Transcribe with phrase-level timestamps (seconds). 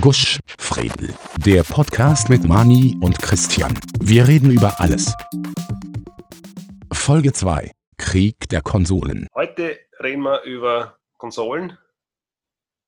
[0.00, 1.14] Gusch Fredel.
[1.38, 3.78] Der Podcast mit Mani und Christian.
[4.00, 5.14] Wir reden über alles.
[6.92, 7.70] Folge 2.
[7.96, 9.28] Krieg der Konsolen.
[9.34, 11.78] Heute reden wir über Konsolen.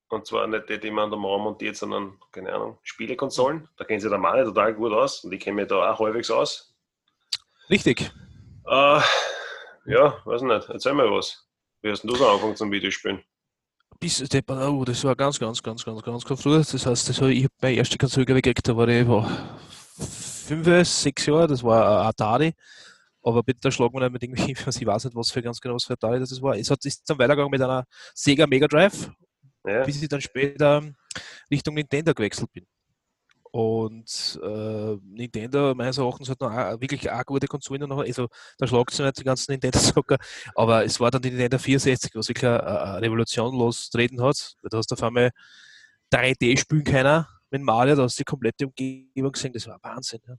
[0.08, 3.68] Und zwar nicht die, die man an der Mauer montiert, sondern, keine Ahnung, Spielekonsolen.
[3.76, 6.30] Da kennen sich der Mani total gut aus und ich kenne mich da auch halbwegs
[6.30, 6.74] aus.
[7.70, 8.10] Richtig.
[8.66, 9.00] Äh,
[9.86, 10.68] ja, weiß nicht.
[10.68, 11.48] Erzähl mal was.
[11.80, 13.22] Wie hast denn du so angefangen zum Videospielen?
[14.00, 16.56] Bis, oh, das war ganz, ganz, ganz, ganz, ganz, ganz früh.
[16.56, 19.58] Das heißt, das war, ich habe meine erste Konsole gekriegt, da war ich war
[19.98, 22.54] fünf, sechs Jahre, das war Atari.
[23.22, 25.74] Aber bitte da schlagen wir nicht mit irgendwie, ich weiß nicht, was für ganz genau
[25.74, 26.56] was für Atari das war.
[26.56, 27.84] Es hat, ist dann weitergegangen mit einer
[28.14, 29.10] Sega Mega Drive,
[29.66, 29.82] Ja.
[29.82, 30.82] bis ich dann später
[31.50, 32.66] Richtung Nintendo gewechselt bin.
[33.50, 38.00] Und äh, Nintendo meines Erachtens hat noch auch, wirklich auch gute Konsolen noch.
[38.00, 40.18] Also da schlagt sie nicht die ganzen Nintendo-Zocker,
[40.54, 44.54] aber es war dann die Nintendo 64, was wirklich eine, eine Revolution losgetreten hat.
[44.62, 45.30] Da hast du auf einmal
[46.12, 50.20] 3D spielen keiner mit Mario, da hast du die komplette Umgebung gesehen, das war Wahnsinn.
[50.26, 50.34] Ja.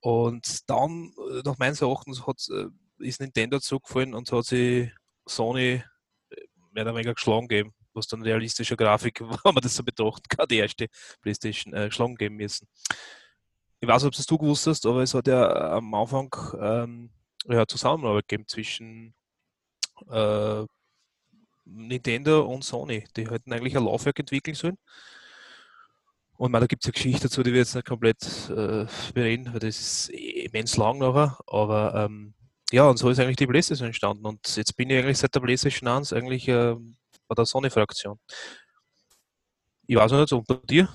[0.00, 2.66] Und dann, äh, nach meines Erachtens, hat, äh,
[2.98, 4.90] ist Nintendo zugefallen und hat sich
[5.26, 5.82] Sony
[6.30, 6.36] äh,
[6.72, 10.46] mehr oder weniger geschlagen gegeben, was dann realistische Grafik, wenn man das so betrachtet, kann
[10.48, 10.88] die erste
[11.20, 12.68] Playstation äh, geschlagen geben müssen.
[13.80, 17.10] Ich weiß nicht, ob das du gewusst hast, aber es hat ja am Anfang ähm,
[17.46, 19.14] ja, Zusammenarbeit gegeben zwischen
[20.10, 20.64] äh,
[21.64, 23.04] Nintendo und Sony.
[23.16, 24.78] Die hätten eigentlich ein Laufwerk entwickeln sollen.
[26.38, 29.52] Und man, da gibt es eine Geschichte dazu, die wir jetzt nicht komplett äh, bereden,
[29.52, 31.38] weil das ist immens lang nachher.
[31.46, 32.34] Aber ähm,
[32.72, 34.26] ja, und so ist eigentlich die PlayStation entstanden.
[34.26, 36.76] Und jetzt bin ich eigentlich seit der PlayStation 1 eigentlich äh,
[37.28, 38.18] bei der Sony-Fraktion.
[39.86, 40.88] Ich weiß nicht, und bei dir?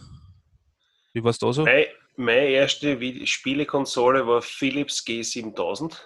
[1.14, 1.64] Wie war es da so?
[1.64, 5.98] Meine, meine erste Spielekonsole war Philips G7000.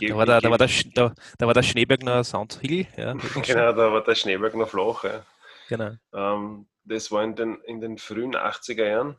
[0.00, 2.86] Ich Da war der, da war der, da, da war der Schneebergner Soundhill.
[2.96, 5.04] Ja, Genau, da war der Schneeberg noch flach.
[5.04, 5.24] Ja.
[5.68, 5.92] genau.
[6.12, 9.16] Ähm, das war in den, in den frühen 80er Jahren.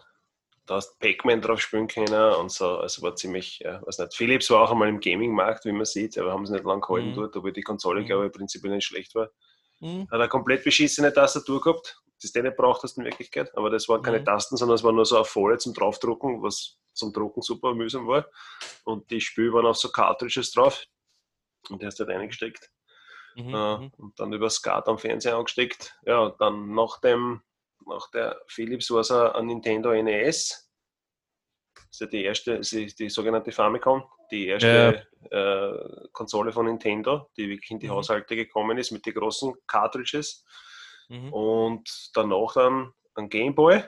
[0.67, 2.77] Da hast Pac-Man drauf spielen können und so.
[2.77, 4.15] Also war ziemlich, ja, weiß nicht.
[4.15, 7.11] Philips war auch einmal im Gaming-Markt, wie man sieht, aber haben sie nicht lang gehalten
[7.11, 7.15] Mhm.
[7.15, 8.05] dort, obwohl die Konsole, Mhm.
[8.05, 9.29] glaube ich, prinzipiell nicht schlecht war.
[9.79, 10.03] Mhm.
[10.11, 13.87] Hat eine komplett beschissene Tastatur gehabt, das du nicht braucht hast in Wirklichkeit, aber das
[13.87, 14.25] waren keine Mhm.
[14.25, 18.07] Tasten, sondern es war nur so eine Folie zum Draufdrucken, was zum Drucken super mühsam
[18.07, 18.25] war.
[18.83, 20.83] Und die Spiele waren auf so Cartridges drauf
[21.69, 22.71] und die hast du halt reingesteckt.
[23.35, 23.53] Mhm.
[23.53, 23.91] Äh, mhm.
[23.97, 25.95] und dann über SCART am Fernseher angesteckt.
[26.05, 27.41] Ja, dann nach dem,
[27.87, 30.69] nach der Philips war es ein Nintendo NES.
[31.75, 37.49] Das ist ja die erste, die sogenannte Famicom, die erste äh, Konsole von Nintendo, die
[37.49, 37.91] wirklich in die Mhm.
[37.91, 40.43] Haushalte gekommen ist mit den großen Cartridges.
[41.09, 41.31] Mhm.
[41.33, 43.83] Und danach dann ein Gameboy.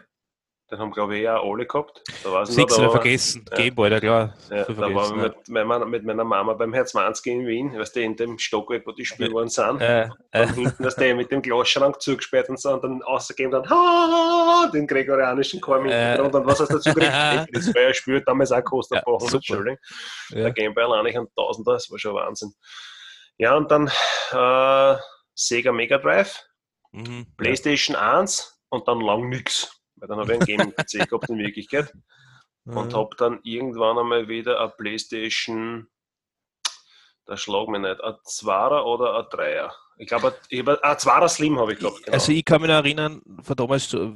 [0.71, 2.03] Den haben, glaube ich, auch alle gehabt.
[2.23, 3.43] Da noch, Sechs da war- vergessen.
[3.49, 3.57] ja.
[3.57, 4.33] Gameboy, ja klar.
[4.51, 5.33] ja, da waren wir ja.
[5.33, 8.85] mit, meiner- mit meiner Mama beim Herz 20 in Wien, weißt du, in dem Stockwerk,
[8.85, 9.81] wo die Spiele waren, sind.
[9.81, 13.51] Äh, Dann äh, hinten, dass der mit dem Glasschrank zugesperrt und so, und dann außergeben
[13.51, 16.19] dann ha, den gregorianischen Chor im Äh.
[16.21, 17.11] Und was hast du dazu gekriegt?
[17.53, 19.43] Das war ja Spiel, damals auch kostet Ja, ein paar hundert.
[19.45, 19.77] Schilling.
[20.29, 20.35] ja.
[20.43, 22.53] Der Gameboy allein ein Tausender, das war schon Wahnsinn.
[23.37, 23.87] Ja, und dann
[24.31, 24.99] äh,
[25.33, 26.43] Sega Mega Drive,
[26.91, 27.27] Mhm.
[27.37, 29.78] Playstation 1 und dann lang nix.
[29.99, 31.93] Weil dann habe ich einen Gaming-PC gehabt in Wirklichkeit
[32.75, 35.87] und habe dann irgendwann einmal wieder eine Playstation,
[37.25, 39.73] da schlag mich nicht, ein Zweier oder ein Dreier.
[39.97, 42.03] Ich glaube, ein Zweier Slim habe ich gehabt.
[42.03, 42.13] Genau.
[42.13, 44.11] Also ich kann mich noch erinnern, von damals, äh,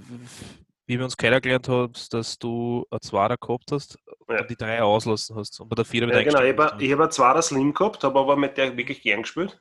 [0.85, 3.97] wie wir uns kennengelernt haben, dass du ein Zwarer gehabt hast
[4.29, 4.41] Ja.
[4.41, 7.11] und die drei auslassen hast und bei der Vierer ja, genau, ich habe hab einen
[7.11, 9.59] Zweier Slim gehabt, habe aber mit der wirklich gern gespielt.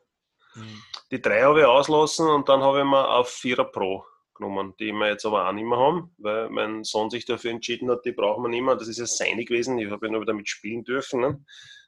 [0.55, 0.83] Mhm.
[1.11, 4.93] Die drei habe ich auslassen und dann habe ich mir auf Vierer Pro genommen, die
[4.93, 8.13] wir jetzt aber auch nicht mehr haben, weil mein Sohn sich dafür entschieden hat, die
[8.13, 8.77] brauchen wir nicht mehr.
[8.77, 11.21] Das ist ja seine gewesen, ich habe ja nur damit spielen dürfen.
[11.21, 11.45] Ne?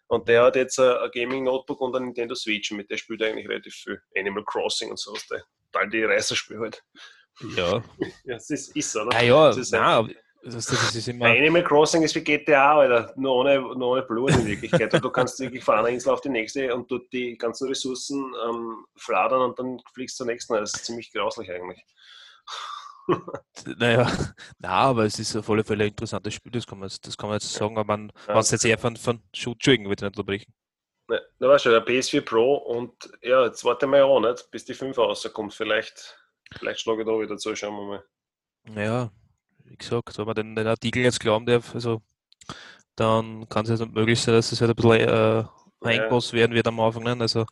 [0.07, 3.49] Und der hat jetzt ein Gaming-Notebook und ein Nintendo Switch, mit der spielt er eigentlich
[3.49, 4.01] relativ viel.
[4.17, 6.83] Animal Crossing und sowas, der total die Reißerspiel halt.
[7.57, 7.83] Ja,
[8.25, 9.11] Ja, das ist, ist so, ne?
[9.15, 11.27] ah, ja, Das ist nein, das, das ist immer.
[11.27, 13.15] Animal Crossing ist wie GTA, Alter.
[13.17, 14.93] Nur ohne, nur ohne Blut in Wirklichkeit.
[14.93, 18.35] Und du kannst wirklich von einer Insel auf die nächste und dort die ganzen Ressourcen
[18.47, 20.55] ähm, fladern und dann fliegst du zur nächsten.
[20.55, 21.83] Das ist ziemlich grauslich eigentlich.
[23.77, 24.11] Naja,
[24.59, 27.17] na, aber es ist auf alle Fälle ein interessantes Spiel, das kann man, jetzt- das
[27.17, 28.39] kann man jetzt sagen, aber man, Ja.
[28.39, 29.23] es jetzt eher von, von
[29.89, 30.53] würde ich nicht unterbrechen.
[31.09, 32.93] Ne, da war schon der PS4 Pro und
[33.23, 35.53] ja, jetzt warte mal auch nicht, bis die 5 rauskommt.
[35.53, 36.17] Vielleicht,
[36.57, 38.05] vielleicht schlage ich da wieder zu, schauen wir mal.
[38.65, 39.11] Naja,
[39.65, 42.01] wie gesagt, wenn man den, den Artikel jetzt glauben darf, also
[42.97, 45.45] dann kann es ja möglich sein, dass es halt ein bisschen äh,
[45.85, 47.03] Engpass werden wird am Anfang.
[47.03, 47.17] Ne?
[47.21, 47.47] Also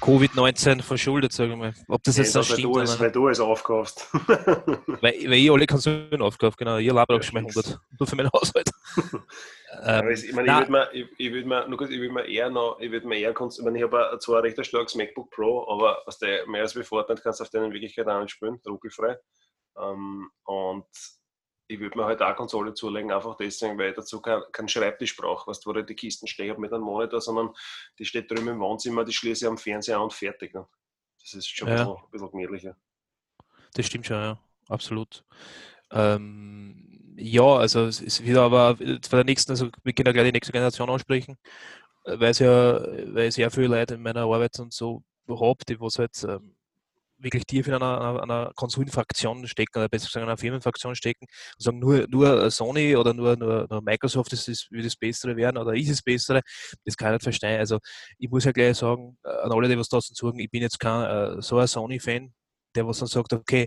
[0.00, 1.74] Covid-19 verschuldet, sage ich mal.
[1.88, 2.74] Ob das jetzt Ja, so weil, stimmt.
[2.76, 4.08] du es, weil du es aufkaufst.
[5.00, 6.78] Weil, weil ich alle Konsolen aufkaufe, genau.
[6.78, 7.56] Ich laber auch schon mal fix.
[7.56, 7.80] 100.
[7.98, 8.70] Nur für meinen Haushalt.
[9.82, 10.58] Ähm, ich meine, ich nein.
[10.60, 13.06] würde mir, ich, ich würd mir, nur kurz, ich würd mir eher noch, ich würde
[13.06, 16.46] mir eher, ich, meine, ich habe zwar ein recht starkes MacBook Pro, aber was der
[16.46, 19.18] mehr als wie Fortnite kannst du auf den in Wirklichkeit auch nicht spielen, ruckelfrei.
[19.78, 20.86] Ähm, und
[21.68, 25.16] ich würde mir halt auch Konsole zulegen, einfach deswegen, weil ich dazu keinen kein Schreibtisch
[25.16, 27.50] brauche, weißt du, wo ich die Kisten stehe habe mit einem Monitor, sondern
[27.98, 30.54] die steht drüben im Wohnzimmer, die schließe ich am Fernseher an und fertig.
[30.54, 30.66] Ne?
[31.22, 31.74] Das ist schon ein Ja.
[31.76, 32.76] bisschen, ein bisschen gemütlicher.
[33.74, 34.38] Das stimmt schon, ja,
[34.68, 35.24] absolut.
[35.92, 40.26] Ähm, ja, also es ist wieder aber von der nächsten, also wir können ja gleich
[40.26, 41.38] die nächste Generation ansprechen,
[42.06, 42.80] äh, weil es ja,
[43.14, 46.56] weil ich sehr viele Leute in meiner Arbeit und so habe, die was halt ähm,
[47.18, 51.78] wirklich tief in einer, einer, Konsolenfraktion stecken, oder besser gesagt einer Firmenfraktion stecken und sagen,
[51.78, 55.74] nur, nur Sony oder nur, nur, nur Microsoft ist das, wird das Bessere werden oder
[55.74, 56.40] ist das Bessere,
[56.84, 57.58] das kann ich nicht verstehen.
[57.58, 57.78] Also
[58.18, 60.78] ich muss ja gleich sagen, äh, an alle, die was draußen zuhören, ich bin jetzt
[60.78, 62.32] kein äh, so ein Sony-Fan,
[62.74, 63.66] der was dann sagt, okay,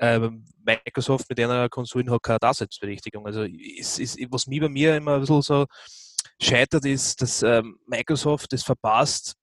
[0.00, 3.26] ähm, Microsoft mit einer Konsolen hat keine Daseinsberechtigung.
[3.26, 5.66] Also ist, ist, was mir bei mir immer ein bisschen so
[6.40, 9.34] scheitert, ist, dass ähm, Microsoft das verpasst,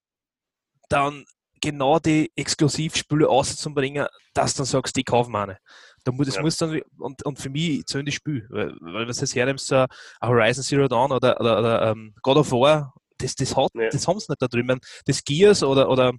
[0.88, 1.24] dann
[1.60, 5.58] genau die Exklusivspiele auszubringen, dass du dann sagst, die kaufen wir eine.
[6.04, 6.42] Da muss, das Ja.
[6.42, 9.76] muss dann, und, und für mich zählen die Spiele, weil, weil du jetzt hernimmst, so
[9.76, 9.88] ein
[10.22, 13.88] Horizon Zero Dawn oder, oder, oder ähm, God of War, das, das, hat, Ja.
[13.90, 14.78] das haben sie nicht da drüben.
[15.06, 16.12] Das Gears oder, oder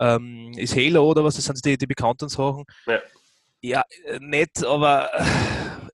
[0.00, 2.64] ähm, ist Halo oder was, das sind die, die bekannten Sachen.
[2.86, 3.00] Ja.
[3.62, 5.22] Ja, äh, nett, aber äh,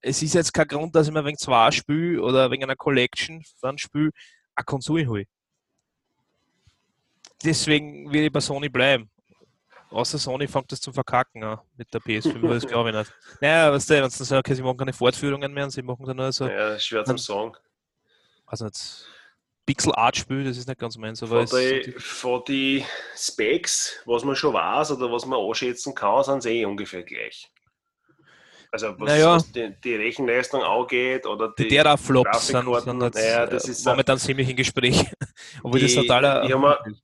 [0.03, 3.43] es ist jetzt kein Grund, dass ich mir wegen zwei Spiel oder wegen einer Collection
[3.59, 4.13] von Spiel
[4.55, 5.25] eine Konsole hole.
[7.45, 9.11] Deswegen will ich bei Sony bleiben.
[9.91, 13.13] Außer Sony fängt das zum Verkacken an mit der PS5, aber das glaube ich nicht.
[13.41, 16.05] Naja, weißt du, wenn sie sagen, okay, sie machen keine Fortführungen mehr und sie machen
[16.07, 17.53] dann nur so, Ja, schwer zum sagen.
[18.47, 19.07] also nicht
[19.65, 22.85] Pixel Art Spiel, das ist nicht ganz meins, aber Von die, von die
[23.17, 27.51] Specs, was man schon weiß oder was man anschätzen kann, sind sie eh ungefähr gleich.
[28.73, 29.35] Also was, Naja.
[29.37, 33.85] was die, die Rechenleistung angeht oder die, die Teraflops sind, sind jetzt, naja, das ist
[33.87, 35.05] momentan ziemlich im Gespräch.
[35.63, 36.45] Obwohl das totaler.
[36.45, 36.95] ich hab mir-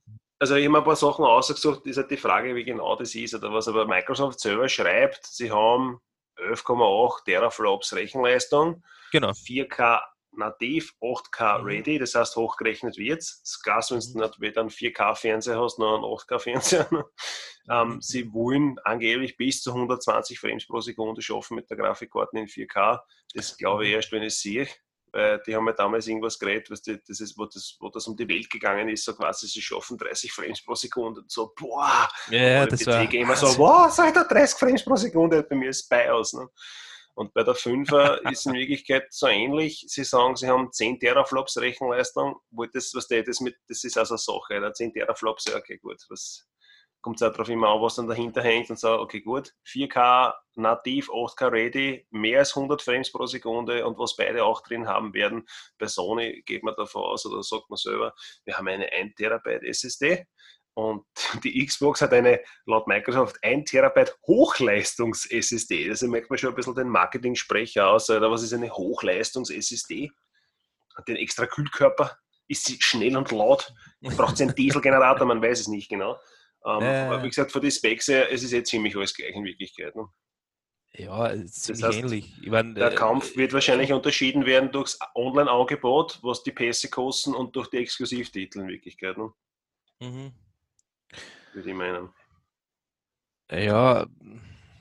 [0.43, 3.33] Also ich habe ein paar Sachen ausgesucht, ist halt die Frage, wie genau das ist
[3.33, 6.01] oder was, aber Microsoft selber schreibt, sie haben
[6.35, 9.29] 11,8 Teraflops Rechenleistung, genau.
[9.29, 10.01] 4K
[10.33, 11.65] nativ, 8K Mhm.
[11.65, 13.41] ready, das heißt hochgerechnet wird's.
[13.41, 16.89] Das Gas, wenn du nicht weder einen 4K-Fernseher hast, noch einen 8K-Fernseher.
[17.69, 22.47] ähm, sie wollen angeblich bis zu 120 Frames pro Sekunde schaffen mit der Grafikkarte in
[22.47, 22.99] 4K.
[23.33, 23.95] Das glaube ich Mhm.
[23.95, 24.67] erst, wenn ich sehe.
[25.13, 28.07] Weil die haben ja damals irgendwas geredet, was die, das ist, wo, das, wo das
[28.07, 31.53] um die Welt gegangen ist, so quasi, sie schaffen 30 Frames pro Sekunde und so,
[31.55, 33.05] boah, Ja, das war.
[33.05, 36.33] PC-Gamer so, wow, sag da 30 Frames pro Sekunde, bei mir ist BIOS.
[36.33, 36.47] Ne?
[37.13, 39.85] Und bei der 5er ist in Wirklichkeit so ähnlich.
[39.87, 43.97] Sie sagen, sie haben 10 Teraflops Rechenleistung, wo das, was der das mit, das ist
[43.97, 44.73] also eine Sache, oder?
[44.73, 46.03] 10 Teraflops, ja, okay, gut.
[46.09, 46.47] Was
[47.03, 50.33] kommt es auch darauf immer an, was dann dahinter hängt und so, okay, gut, 4K
[50.55, 55.13] nativ, 8K ready, mehr als 100 Frames pro Sekunde und was beide auch drin haben
[55.13, 55.45] werden.
[55.77, 58.15] Bei Sony geht man davon aus, oder sagt man selber,
[58.45, 60.25] wir haben eine 1 Terabyte SSD
[60.75, 61.05] und
[61.43, 65.89] die Xbox hat eine, laut Microsoft, 1 Terabyte Hochleistungs-SSD.
[65.89, 68.09] Also merkt man schon ein bisschen den Marketing-Sprecher aus.
[68.09, 70.11] Oder was ist eine Hochleistungs-SSD?
[70.95, 72.17] Hat den extra Kühlkörper?
[72.47, 73.73] Ist sie schnell und laut?
[74.01, 75.27] Braucht sie einen Dieselgenerator?
[75.27, 76.17] Man weiß es nicht genau.
[76.65, 77.07] Ja.
[77.07, 79.95] Aber wie gesagt, von den Specs her, es ist jetzt ziemlich alles gleich in Wirklichkeit.
[79.95, 80.07] Ne?
[80.95, 82.33] Ja, es ist ziemlich heißt, ähnlich.
[82.41, 87.33] Ich mein, Der äh, Kampf wird wahrscheinlich unterschieden werden durchs Online-Angebot, was die Pässe kosten
[87.33, 89.33] und durch die Exklusivtitel in Wirklichkeit, ne?
[89.99, 90.31] mhm.
[91.53, 92.09] würde ich meinen.
[93.51, 94.05] Ja,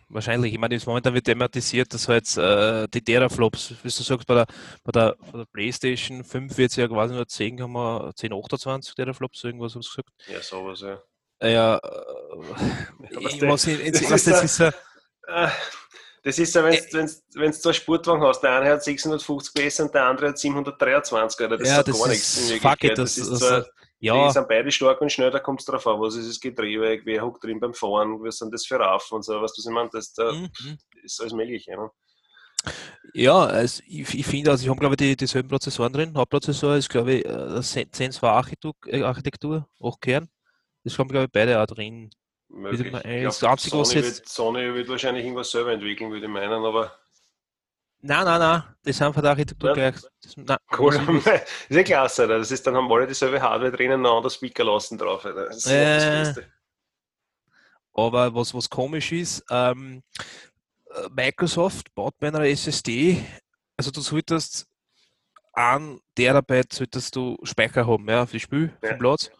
[0.08, 0.52] wahrscheinlich.
[0.52, 4.34] Ich meine, jetzt momentan wird thematisiert, dass halt äh, die Teraflops, wie du sagst, bei
[4.34, 4.46] der,
[4.84, 9.74] bei der, bei der PlayStation 5 wird es ja quasi nur 10, 1028 Teraflops, irgendwas
[9.74, 10.10] haben sie gesagt.
[10.28, 11.02] Ja, sowas, ja.
[11.42, 14.72] Ja, äh, ich, der- was ich, das was ist das ist ja,
[15.26, 15.48] Äh,
[16.24, 20.04] Das ist ja, wenn du einen Sportwagen hast, der eine hat 650 PS und der
[20.04, 21.58] andere hat 723, oder?
[21.58, 22.72] Das ja, ist das gar nichts in ist Wirklichkeit.
[22.80, 23.66] fuck it, das, das, ist zwar,
[24.00, 26.38] Die ja, sind beide stark und schnell, da kommt es drauf an, was ist das
[26.40, 29.62] Getriebe, wer hockt drin beim Fahren, was sind das für Raffen und so, was du,
[29.62, 30.78] ich meine, das da mhm, mhm.
[31.02, 31.72] ist alles Mögliche.
[31.76, 31.90] Ne?
[33.14, 36.16] Ja, also ich, ich finde, also ich habe glaube ich die, dieselben Prozessoren drin.
[36.16, 40.28] Hauptprozessor ist glaube ich äh, Zen 2 Architektur, äh, Architektur, 8 Kern.
[40.84, 42.10] Das haben glaube ich beide auch drin.
[42.48, 42.88] Möglich.
[42.92, 46.10] Ich ey, glaub, das Einzige, was Sony, jetzt- wird, Sony wird wahrscheinlich irgendwas selber entwickeln,
[46.10, 46.96] würde ich meinen, aber
[48.04, 49.74] Nein, nein, nein, das sind von der Architektur Ja.
[49.90, 50.02] gleich.
[50.22, 50.92] Das, nein, cool.
[50.92, 51.26] das ist-
[51.70, 52.38] ist ja klasse, Alter.
[52.38, 55.24] das ist, dann haben alle dieselbe Hardware drinnen, noch anders Speaker lassen drauf.
[55.24, 55.46] Alter.
[55.46, 56.10] Das ist ja das Äh.
[56.40, 56.52] Beste.
[57.94, 60.02] Aber was, was komisch ist, ähm,
[60.90, 63.22] äh, Microsoft baut bei einer SSD,
[63.76, 64.66] also du solltest
[65.52, 68.88] ein Terabyte solltest du Speicher haben, ja, für das Spiel, Ja.
[68.88, 69.30] für den Platz.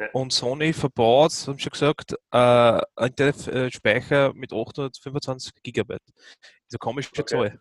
[0.00, 0.08] Ja.
[0.12, 6.00] Und Sony verbaut, haben schon gesagt, äh, einen Internetspeicher mit 825 Gigabyte.
[6.06, 7.24] Das ist eine komische Okay.
[7.26, 7.60] Zahl.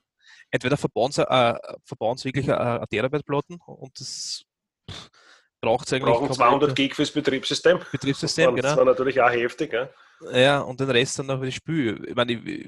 [0.49, 4.43] Entweder verbauen sie, äh, verbauen sie wirklich eine, eine Terabyte-Platten und das
[5.61, 7.79] braucht es eigentlich Brauchen komplett 200 Gig fürs Betriebssystem.
[7.91, 8.77] Betriebssystem, Das genau.
[8.77, 9.73] war natürlich auch heftig.
[9.73, 9.89] Ja.
[10.31, 12.05] Ja, und den Rest dann noch das Spiel.
[12.07, 12.67] Ich meine, ich,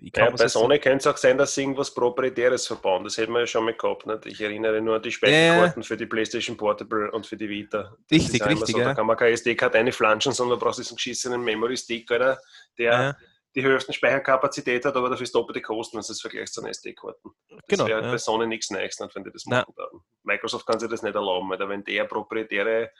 [0.00, 3.04] ich kann Ja, bei das- Sony könnte es auch sein, dass sie irgendwas Proprietäres verbauen.
[3.04, 4.06] Das hätten wir ja schon mal gehabt.
[4.06, 4.26] Nicht?
[4.26, 7.94] Ich erinnere nur an die Speicherkarten für die PlayStation Portable und für die Vita.
[8.08, 8.84] Das Richtig, richtig, So, ja.
[8.86, 12.38] Da kann man keine SD-Karte einflanschen, sondern du brauchst diesen geschissenen Memory-Stick, der
[12.76, 13.16] Ja,
[13.54, 17.30] die höchsten Speicherkapazität hat, aber dafür ist doppelte Kosten, wenn du das vergleichst zu SD-Karten.
[17.48, 17.86] Das genau.
[17.86, 20.00] wäre halt bei Sony nichts Neues, nicht, wenn die das machen würden.
[20.22, 22.92] Microsoft kann sich das nicht erlauben, weil wenn der proprietäre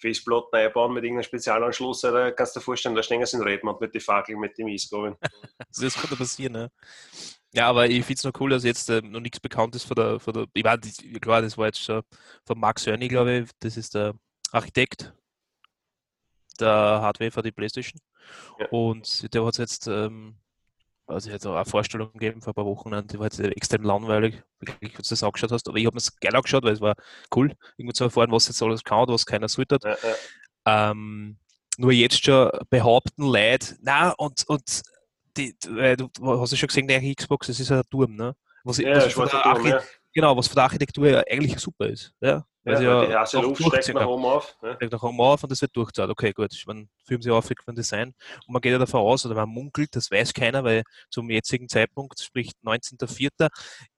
[0.00, 3.80] Festplatten einbauen mit irgendeinem Spezialanschluss, da kannst du dir vorstellen, da stehen sie in Redmond
[3.80, 5.16] mit den Fackeln, mit dem Eisgabeln.
[5.80, 6.68] Das kann da passieren, ja.
[7.52, 9.94] Ja, aber ich finde es noch cool, dass jetzt äh, noch nichts bekannt ist von
[9.96, 12.02] der, von der ich meine, das- klar, das war jetzt schon
[12.44, 14.14] von Max Hörni, glaube ich, das ist der
[14.52, 15.12] Architekt
[16.58, 18.00] der Hardware für die Playstation.
[18.58, 18.66] Ja.
[18.70, 20.36] Und der hat jetzt, ähm,
[21.10, 24.42] also hat auch eine Vorstellung gegeben vor ein paar Wochen, die war jetzt extrem langweilig,
[24.60, 26.80] wirklich, wenn du das angeschaut hast, aber ich habe mir das geil angeschaut, weil es
[26.80, 26.94] war
[27.34, 29.78] cool, irgendwo zu erfahren, was jetzt alles kann und was keiner sollte.
[29.82, 30.90] Ja, ja.
[30.90, 31.36] Ähm,
[31.78, 34.82] nur jetzt schon behaupten Leute, na und, und
[35.36, 36.08] die, du
[36.40, 38.34] hast ja schon gesehen, der Xbox, das ist ja ein Turm, ne?
[38.64, 39.82] Was, Ja, was, von der Turm, Archi- ja.
[40.12, 42.12] Genau, was von der Architektur ja eigentlich super ist.
[42.20, 44.56] Ja, weil Ja, die ja auch Luft steigt nach oben auf.
[44.76, 46.10] Steigt nach oben auf und das wird durchgezahlt.
[46.10, 48.12] Okay, gut, man filmt sich auf von Design
[48.46, 51.68] und man geht ja davon aus, oder man munkelt, das weiß keiner, weil zum jetzigen
[51.68, 53.48] Zeitpunkt, sprich 19.04.,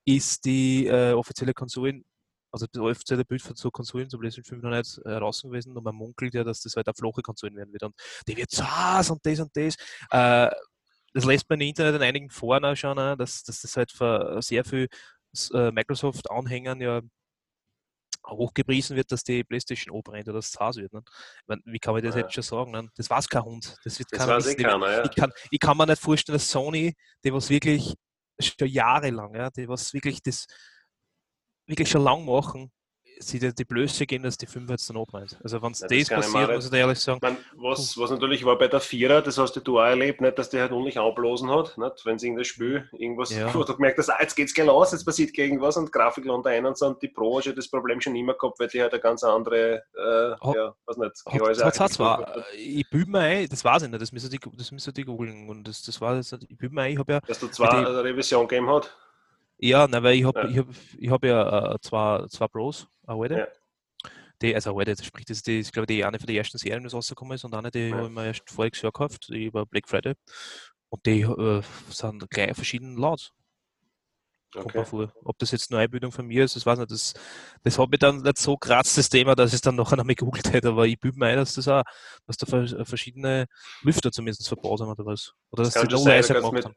[0.05, 2.05] ist die äh, offizielle Konsolen,
[2.53, 5.77] also das offizielle Bild von so Konsolen, zum PlayStation 5 noch nicht äh, raus gewesen
[5.77, 7.95] und man munkelt ja, dass das halt auch flache Konsolen werden wird und
[8.29, 9.77] die wird so was und das und das.
[10.11, 10.51] Äh,
[11.15, 13.93] das lässt man im Internet in einigen Foren auch schon, äh, dass, dass das halt
[13.93, 14.89] für sehr viel
[15.53, 17.01] Microsoft-Anhängern ja
[18.29, 20.93] hochgepriesen wird, dass die PlayStation anbrennt oder das Haus wird.
[20.93, 21.03] Ne?
[21.49, 22.21] Ich wie kann man das Ja.
[22.23, 22.71] jetzt schon sagen?
[22.71, 22.89] Ne?
[22.95, 23.77] Das weiß kein Hund.
[23.85, 25.05] Das wird Das weiß eh keiner, ja.
[25.05, 27.95] Ich, kann, ich kann mir nicht vorstellen, dass Sony, die was wirklich
[28.41, 30.47] schon jahrelang, ja, die was wirklich das
[31.67, 32.71] wirklich schon lang machen,
[33.29, 35.39] sie die, die Blöße gehen, dass die 5 jetzt dann abbrennt.
[35.43, 37.97] Also wenn es Ja, das das passiert, muss ich dir ehrlich sagen, Ich mein, was,
[37.99, 40.73] was natürlich war bei der Vierer, das hast du auch erlebt, nicht, dass die halt
[40.73, 42.05] ordentlich anblasen hat, nicht?
[42.07, 43.51] wenn sie irgendein Spiel, irgendwas, Ja.
[43.51, 46.67] du gemerkt hast, ah, jetzt geht's gleich los, jetzt passiert irgendwas und Grafik landet ein
[46.67, 49.01] und so und die Pro hat das Problem schon immer gehabt, weil die halt eine
[49.03, 53.11] ganz andere, äh, Hat- ja, was nicht, Hat, Gehäuse- hat, hat zwar, äh, ich bübe
[53.11, 55.83] mir ein, das weiß ich nicht, das müssen die, das müssen die googeln und das,
[55.83, 58.05] das war das, ich bübe mir ein, ich habe ja, dass du zwei die- eine
[58.05, 58.95] Revision gegeben hat.
[59.59, 60.49] ja, nein, weil ich habe Ja.
[60.49, 60.67] ich hab,
[60.99, 62.89] ich hab ja äh, zwei, zwei Pros,
[63.21, 63.47] alte, Ja.
[64.41, 66.37] die, also alte, das sprich, das ist, die, ist glaube ich, die eine von den
[66.37, 67.97] ersten Serien, die rausgekommen ist und eine, die Ja.
[67.97, 70.15] habe ich mir erst voriges Jahr gekauft, über Black Friday
[70.91, 73.33] und die äh, sind gleich verschieden laut.
[74.55, 74.85] Okay.
[74.85, 75.13] vor.
[75.25, 76.91] Ob das jetzt nur Einbildung von mir ist, das weiß nicht.
[76.91, 77.15] Das,
[77.63, 80.05] das hat mich dann nicht so kratzt, das Thema, dass ich es dann nachher noch
[80.05, 81.83] mal gegoogelt hätte, aber ich bübe mir ein, dass das auch,
[82.27, 83.47] dass da vers- verschiedene
[83.83, 85.33] Lüfter zumindest verbaut haben oder was.
[85.51, 86.75] Oder dass sie schon noch sein, leiser gemacht haben.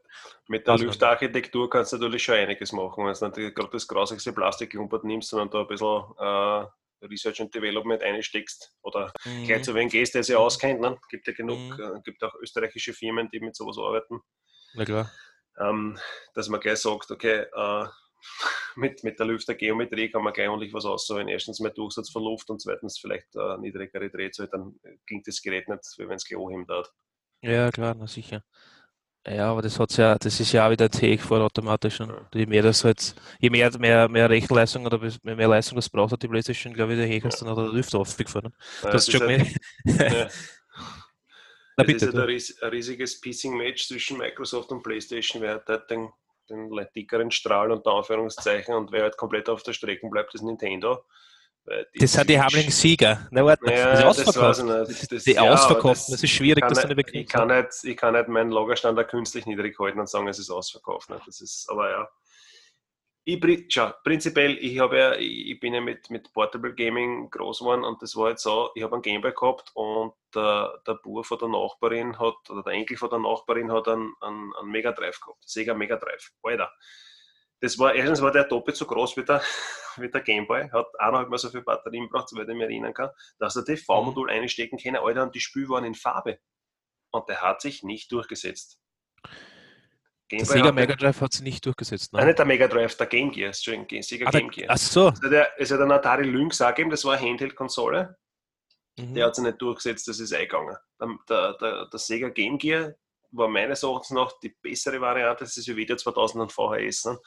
[0.48, 0.86] Mit der man.
[0.86, 5.28] Lüfterarchitektur kannst du natürlich schon einiges machen, wenn du nicht gerade das grausigste Plastiklumpert nimmst,
[5.28, 9.12] sondern da ein bisschen äh, Research and Development einsteckst oder
[9.44, 9.62] gleich Mhm.
[9.62, 10.40] zu wen gehst, der sich Mhm.
[10.40, 10.80] auskennt.
[10.80, 10.96] Ne?
[11.10, 11.80] Gibt ja genug, Mhm.
[11.96, 14.20] äh, gibt auch österreichische Firmen, die mit sowas arbeiten,
[14.72, 15.10] Na klar.
[15.60, 15.98] Ähm,
[16.34, 17.84] dass man gleich sagt, okay, äh,
[18.76, 21.28] mit, mit der Lüftergeometrie kann man gleich ordentlich was aussagen.
[21.28, 25.68] Erstens mehr Durchsatz von Luft und zweitens vielleicht äh, niedrigere Drehzahl, dann klingt das Gerät
[25.68, 26.92] nicht, wie wenn es gleich anheben hat.
[27.42, 28.42] Ja, klar, na sicher.
[29.28, 31.98] Ja, aber das hat's ja, das ist ja auch wieder TX vollautomatisch.
[31.98, 32.06] Ne?
[32.32, 32.38] Ja.
[32.38, 36.22] Je mehr das halt, je mehr, mehr, mehr Rechenleistung oder mehr Leistung das braucht, hat
[36.22, 38.52] die Playstation, glaube ich, der Hecher ist dann auch der Lüfter aufgefahren.
[38.82, 40.12] Äh, Du hast es schon ist gemerkt.
[40.12, 40.28] ja-
[41.76, 42.18] Na Es ist bitte.
[42.18, 45.42] halt ein, ein riesiges Pissing-Match zwischen Microsoft und PlayStation.
[45.42, 46.10] Wer hat halt den,
[46.48, 51.04] den dickeren Strahl unter Anführungszeichen und wer halt komplett auf der Strecke bleibt, ist Nintendo.
[51.98, 53.26] Das sind die heimlichen Sieger.
[53.32, 54.88] Na, warte, Ja, das ist das ausverkauft.
[54.88, 55.12] ich nicht.
[55.12, 56.00] Das- die ja, ausverkauft.
[56.02, 57.32] das Das, ist schwierig, das dann ich, bekriegt.
[57.32, 60.48] kann nicht, ich kann nicht meinen Lagerstand da künstlich niedrig halten und sagen, es ist
[60.50, 61.10] ausverkauft.
[61.10, 61.26] Nicht?
[61.26, 62.08] Das ist, aber ja.
[63.28, 63.40] Ich,
[63.70, 68.00] schau, prinzipiell, ich, habe ja, ich bin ja mit, mit Portable Gaming groß geworden und
[68.00, 71.48] das war jetzt so, ich habe einen Gameboy gehabt und der, der Bub von der
[71.48, 75.42] Nachbarin hat, oder der Enkel von der Nachbarin hat einen, einen, einen Mega Drive gehabt,
[75.44, 76.30] Sega Mega Drive.
[76.40, 76.72] Alter.
[77.58, 79.42] Das war, erstens war der doppelt so groß wie der,
[79.96, 83.10] wie der Gameboy, hat eineinhalb mal so viel Batterien gebraucht, soweit ich mich erinnern kann,
[83.40, 86.38] dass er TV-Modul einstecken kann, Alter, und die Spiele waren in Farbe.
[87.10, 88.78] Und der hat sich nicht durchgesetzt.
[90.30, 92.12] Der Gameboy Sega hat- Mega Drive hat sie nicht durchgesetzt.
[92.12, 94.66] Nein, nicht der Mega Drive, der Game Gear, Entschuldigung, Sega Ah, der, Game Gear.
[94.70, 95.08] ach so.
[95.08, 98.16] Es hat, ja, es hat einen Atari Lynx auch gegeben, das war eine Handheld-Konsole.
[98.98, 99.14] Mhm.
[99.14, 100.76] Der hat sich nicht durchgesetzt, das ist eingegangen.
[101.00, 102.94] Der, der, der, der Sega Game Gear
[103.30, 107.04] war meines Erachtens noch die bessere Variante, das ist wie wieder 2000 und VHS.
[107.06, 107.18] Ne?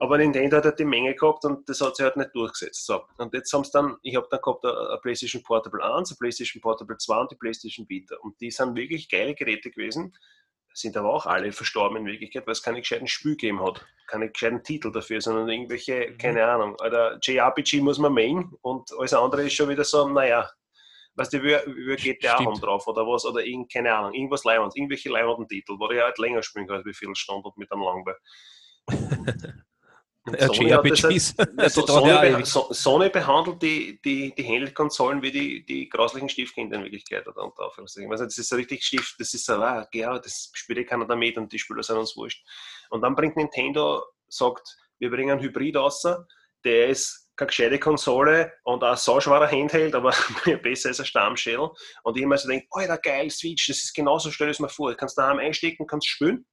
[0.00, 2.86] Aber Nintendo hat halt die Menge gehabt und das hat sich halt nicht durchgesetzt.
[2.86, 3.02] So.
[3.18, 6.62] Und jetzt haben sie dann, ich habe dann gehabt eine PlayStation Portable 1, eine PlayStation
[6.62, 8.16] Portable 2 und die PlayStation Vita.
[8.22, 10.14] Und die sind wirklich geile Geräte gewesen,
[10.80, 13.84] sind aber auch alle verstorben in Wirklichkeit, weil es keine gescheiten Spiel gegeben hat.
[14.06, 16.18] Keine gescheiten Titel dafür, sondern irgendwelche, mhm.
[16.18, 20.48] keine Ahnung, oder JRPG muss man mengen und alles andere ist schon wieder so, naja,
[21.16, 22.48] weißt du, wie, wie GTA Stimmt.
[22.48, 26.18] haben drauf oder was, oder irgend, keine Ahnung, irgendwas Leihwand, irgendwelche Leihwanden-Titel, wo ich halt
[26.18, 28.14] länger spielen kann, wie viel Stunden mit einem Langbein.
[30.38, 31.34] Sony, JRPGs.
[31.56, 36.76] Das, so, Sony, so, Sony, behandelt die, die, die Handheld-Konsolen wie die, die grauslichen Stiefkinder
[36.76, 37.26] in Wirklichkeit.
[37.26, 40.88] Oder unter also, das ist so richtig Stift, das ist so, ah, ja, das spielt
[40.88, 42.44] keiner damit und die Spieler sind uns wurscht.
[42.90, 46.04] Und dann bringt Nintendo, sagt, wir bringen einen Hybrid raus,
[46.64, 50.12] der ist keine gescheite Konsole und ein so schwerer Handheld, aber
[50.62, 51.70] besser als ein Stammschädel.
[52.02, 54.90] Und ich immer so denke, Alter, geil, Switch, das ist genauso, stell es mir vor.
[54.90, 56.44] Du kannst daheim einstecken, kannst spielen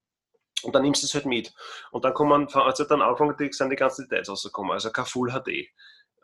[0.64, 1.54] und dann nimmst du es halt mit.
[1.92, 5.70] Und dann kommen, also dann Anfang sind die ganzen Details rausgekommen, also kein Full HD.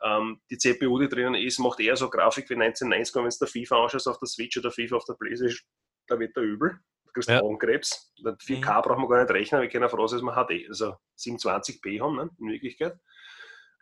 [0.03, 3.83] Ähm, die CPU, die drinnen ist, macht eher so Grafik wie 1990, wenn du FIFA
[3.83, 5.67] anschaust auf der Switch oder FIFA auf der Playstation,
[6.07, 6.79] da wird der übel.
[7.05, 7.41] Du kriegst ja.
[7.41, 8.13] Augenkrebs.
[8.23, 8.61] 4K mhm.
[8.61, 12.15] braucht man gar nicht rechnen, wir können froh sein, dass wir HD, also 720p haben,
[12.15, 12.95] ne, in Wirklichkeit.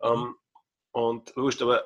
[0.02, 0.10] Mhm.
[0.10, 0.36] Ähm,
[0.92, 1.86] und wurscht, aber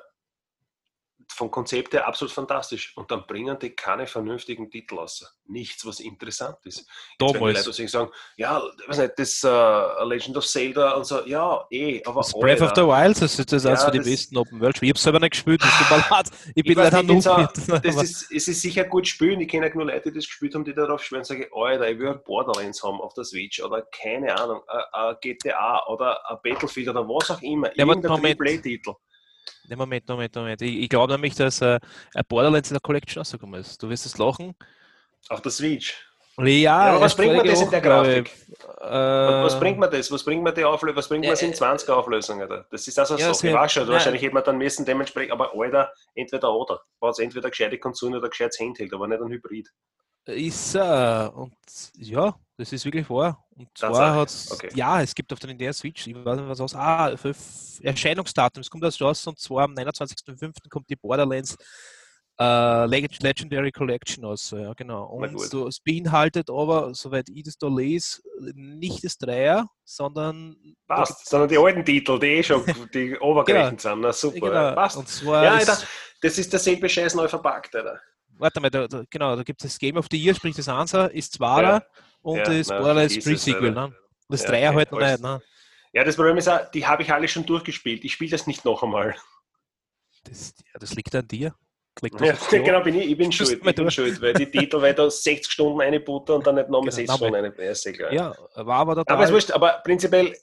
[1.28, 2.96] vom Konzept her absolut fantastisch.
[2.96, 5.36] Und dann bringen die keine vernünftigen Titel raus.
[5.46, 6.86] Nichts, was interessant ist.
[7.18, 7.66] Damals.
[7.66, 12.20] Leute sagen, ja, weiß nicht, das uh, Legend of Zelda und so, ja, eh, aber.
[12.20, 14.90] Das Breath of the Wild, das ist das ja, eines die besten Open World Spiele.
[14.90, 16.30] Ich habe selber nicht gespielt, das tut mir leid.
[16.54, 19.40] Ich bin leider nur so, das ist, Es ist sicher gut spielen.
[19.40, 21.98] Ich kenne nur Leute, die das gespielt haben, die darauf schwören und sagen, Alter, ich
[21.98, 24.62] will ein Borderlands haben auf der Switch oder keine Ahnung,
[24.92, 27.68] ein GTA oder ein Battlefield oder was auch immer.
[27.76, 28.94] Ja, Irgendein Triple-Titel.
[29.68, 30.62] Ne, Moment, Moment, Moment.
[30.62, 31.78] Ich, ich glaube nämlich, dass äh,
[32.14, 33.82] ein Borderlands in der Collection rausgekommen ist.
[33.82, 34.54] Du wirst es lachen.
[35.28, 36.06] Auf der Switch?
[36.38, 38.30] Ja, ja aber was bringt man das in der Grafik?
[38.80, 40.10] Äh, was bringt man das?
[40.10, 40.96] Was bringt man die Auflösung?
[40.96, 42.48] Was bringt man in 20 Auflösungen?
[42.70, 43.46] Das ist also ja, so.
[43.46, 46.82] Ich weiß schon, wahrscheinlich hätte man dann müssen dementsprechend, aber Alter, entweder oder.
[46.98, 49.70] Braucht entweder gescheite Konsole oder gescheites Handheld, aber nicht ein Hybrid.
[50.26, 51.54] Ist äh, und
[51.98, 53.44] ja, das ist wirklich wahr.
[53.56, 54.70] Und zwar hat okay.
[54.74, 57.14] ja, es gibt auf der Nintendo Switch, ich weiß nicht was aus, ah,
[57.82, 60.68] Erscheinungsdatum, es kommt das raus und zwar am 29.05.
[60.70, 61.56] kommt die Borderlands
[62.38, 65.04] äh, Legendary Collection aus, ja genau.
[65.04, 68.22] Und so, es beinhaltet aber, soweit ich das da lese,
[68.54, 70.56] nicht das Dreier, sondern
[70.88, 73.94] Passt, sondern die alten Titel, die eh schon die obergerechnet genau.
[73.94, 74.00] sind.
[74.00, 74.74] Na super, genau.
[74.74, 74.96] passt.
[74.96, 75.78] Und zwar ja, Alter,
[76.22, 78.00] das ist derselbe Scheiß neu verpackt, oder?
[78.38, 80.68] warte mal, da, da, genau, da gibt es das Game of the Year, sprich das
[80.68, 81.82] Ansa ist Zwarer ja.
[82.24, 83.70] Und ja, das Borderlands Pre-Sequel.
[83.70, 83.94] Ne?
[84.28, 85.20] Das ja, Dreier halt noch nicht.
[85.20, 85.42] Ne?
[85.92, 88.04] Ja, das Problem ist auch, die habe ich alle schon durchgespielt.
[88.04, 89.14] Ich spiele das nicht noch einmal.
[90.24, 91.54] Das, das liegt an dir.
[92.20, 95.08] Ja, genau, bin ich, ich bin schuld, ich bin schuld, weil die Titel, weil da
[95.08, 98.12] 60 Stunden eine Butter und dann nicht nochmal 60 genau, Stunden eine, ist egal.
[98.12, 99.14] Ja, war aber total...
[99.14, 100.36] Aber es wurscht, aber prinzipiell,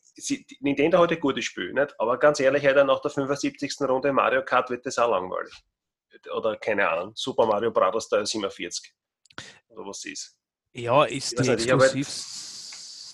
[0.62, 1.94] Nintendo hat ein gutes Spiel, nicht?
[2.00, 3.82] aber ganz ehrlich, nach der 75.
[3.82, 5.54] Runde Mario Kart wird das auch langweilig
[6.36, 8.08] oder keine Ahnung, Super Mario Bros.
[8.08, 8.94] Teil 47
[9.70, 10.38] oder was ist.
[10.74, 12.08] Ja, ist die exklusiv,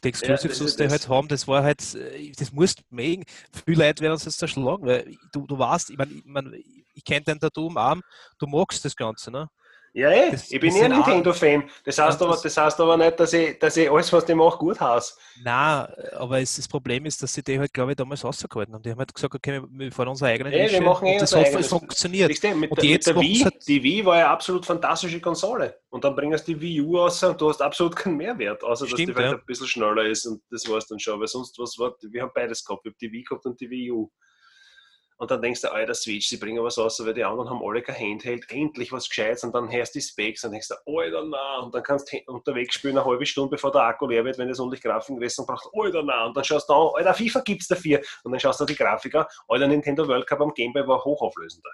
[0.03, 3.23] die Exclusives, ja, was die halt haben, das war halt, äh, das musst du mögen.
[3.65, 6.53] Viele Leute werden uns jetzt zerschlagen, weil du, du weißt, ich meine, ich, mein,
[6.93, 8.01] ich kenne den Tattoo am Arm,
[8.37, 9.49] du magst das Ganze, ne?
[9.93, 10.31] Ja, ey, eh.
[10.31, 11.69] das, ich bin ja ein Nintendo-Fan.
[11.83, 14.57] Das, heißt aber, das heißt aber nicht, dass ich, dass ich alles, was die mache,
[14.57, 15.15] gut heiße.
[15.43, 18.83] Nein, aber es, das Problem ist, dass sie die halt, glaube ich, damals rausgehalten haben.
[18.83, 21.47] Die haben halt gesagt, okay, wir fahren unsere eigenen Ey, wir machen eh das hat
[21.47, 21.67] eigenes.
[21.67, 22.29] funktioniert.
[22.29, 25.79] Mit, und der, jetzt mit der Wii, halt die Wii war ja absolut fantastische Konsole.
[25.89, 28.85] Und dann bringst du die Wii U raus und du hast absolut keinen Mehrwert, außer
[28.85, 29.37] dass Stimmt, die halt ja.
[29.37, 31.19] ein bisschen schneller ist und das war es dann schon.
[31.19, 32.85] Weil sonst, was war, wir haben beides gehabt.
[32.85, 34.11] Ich habe die Wii gehabt und die Wii U.
[35.17, 37.81] Und dann denkst du, Alter, Switch, sie bringen was raus, weil die anderen haben alle
[37.81, 39.43] kein Handheld, endlich was Gescheites.
[39.43, 41.59] Und dann hörst du die Specs und denkst du, Alter, na.
[41.59, 44.49] Und dann kannst du unterwegs spielen, eine halbe Stunde, bevor der Akku leer wird, wenn
[44.49, 46.27] es ordentlich Grafikgrößen braucht, Alter, na.
[46.27, 47.99] Und dann schaust du an, Alter, FIFA gibt's dafür.
[48.23, 51.71] Und dann schaust du die Grafiker, Alter, Nintendo World Cup am Gameboy war hochauflösender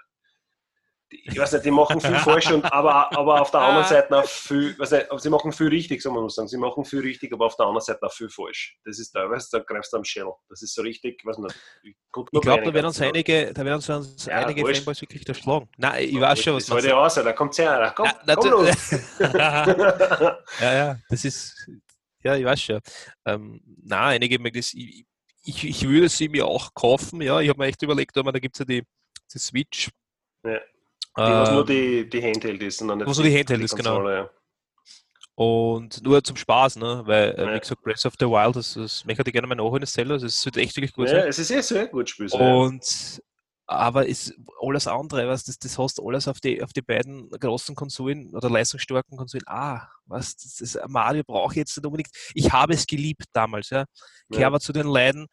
[1.24, 4.24] ich weiß nicht, die machen viel falsch, und, aber, aber auf der anderen Seite auch
[4.24, 6.48] viel, weiß nicht, sie machen viel richtig, so man muss sagen.
[6.48, 8.76] Sie machen viel richtig, aber auf der anderen Seite auch viel falsch.
[8.84, 10.32] Das ist teilweise, da greifst du am Schädel.
[10.48, 11.54] Das ist so richtig, weiß nicht.
[11.82, 14.78] Ich, ich glaube, da werden uns einige, da werden uns ja, einige wurscht.
[14.78, 15.68] Fanboys wirklich erschlagen.
[15.76, 16.94] Nein, ich weiß schon, was man sagt.
[16.94, 18.90] Aus, da kommt her, komm, Na, komm los.
[19.18, 21.68] ja, ja, das ist,
[22.22, 22.80] ja, ich weiß schon.
[23.26, 25.04] Ähm, nein, einige, das, ich,
[25.44, 27.40] ich, ich würde sie mir auch kaufen, ja.
[27.40, 28.82] Ich habe mir echt überlegt, da gibt es ja die,
[29.32, 29.90] die Switch.
[30.44, 30.60] Ja
[31.16, 32.82] die, was nur ähm, die, die Handheld ist.
[32.82, 34.08] Und was nur die Handheld die ist, genau.
[34.08, 34.30] Ja.
[35.36, 37.02] Und nur zum Spaß, ne?
[37.06, 37.54] Weil, äh, ja.
[37.54, 40.16] wie gesagt, Breath of the Wild, das, das möchte ich gerne mal nachholen, das Zelda,
[40.16, 41.28] das wird echt wirklich gut ja, sein.
[41.28, 42.32] es ist eh sehr gut Spiel.
[42.32, 43.20] Und,
[43.66, 47.74] aber ist alles andere, was das, das hast alles auf die, auf die beiden großen
[47.74, 49.44] Konsolen oder leistungsstarken Konsolen.
[49.46, 52.10] Ah, was, das, das Mario brauche ich jetzt nicht unbedingt.
[52.34, 53.86] Ich habe es geliebt damals, ja.
[54.30, 54.46] Ich ja.
[54.46, 55.26] aber zu den Leiden,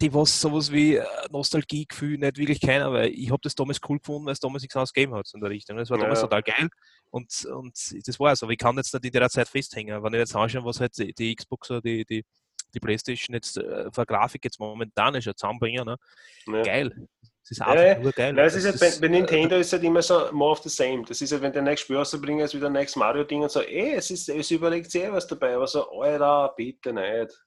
[0.00, 3.98] die was sowas wie äh, Nostalgiegefühl nicht wirklich keiner, weil ich habe das damals cool
[3.98, 5.76] gefunden, weil es damals nichts anderes gegeben hat in der Richtung.
[5.76, 6.26] Das war damals ja.
[6.26, 6.68] total geil
[7.10, 8.42] und, und das war es.
[8.42, 10.02] Aber ich kann jetzt nicht in der Zeit festhängen.
[10.02, 12.24] Wenn ich jetzt anschaue, was halt die, die Xbox oder die, die,
[12.74, 15.96] die Playstation jetzt äh, für Grafik jetzt momentan ist, ja zusammenbringen, ne?
[16.46, 16.62] Ja.
[16.62, 17.08] geil.
[17.48, 18.32] Das ist einfach ja, nur geil.
[18.34, 21.02] Nein, es ist halt, bei, bei, Nintendo ist halt immer so more of the same.
[21.06, 23.94] Das ist halt, wenn der nächste Spiel rausbringen, ist wieder nächstes Mario-Ding und so, ey,
[23.94, 27.42] es, ist, es überlegt sich eh was dabei, aber so, Alter, bitte nicht.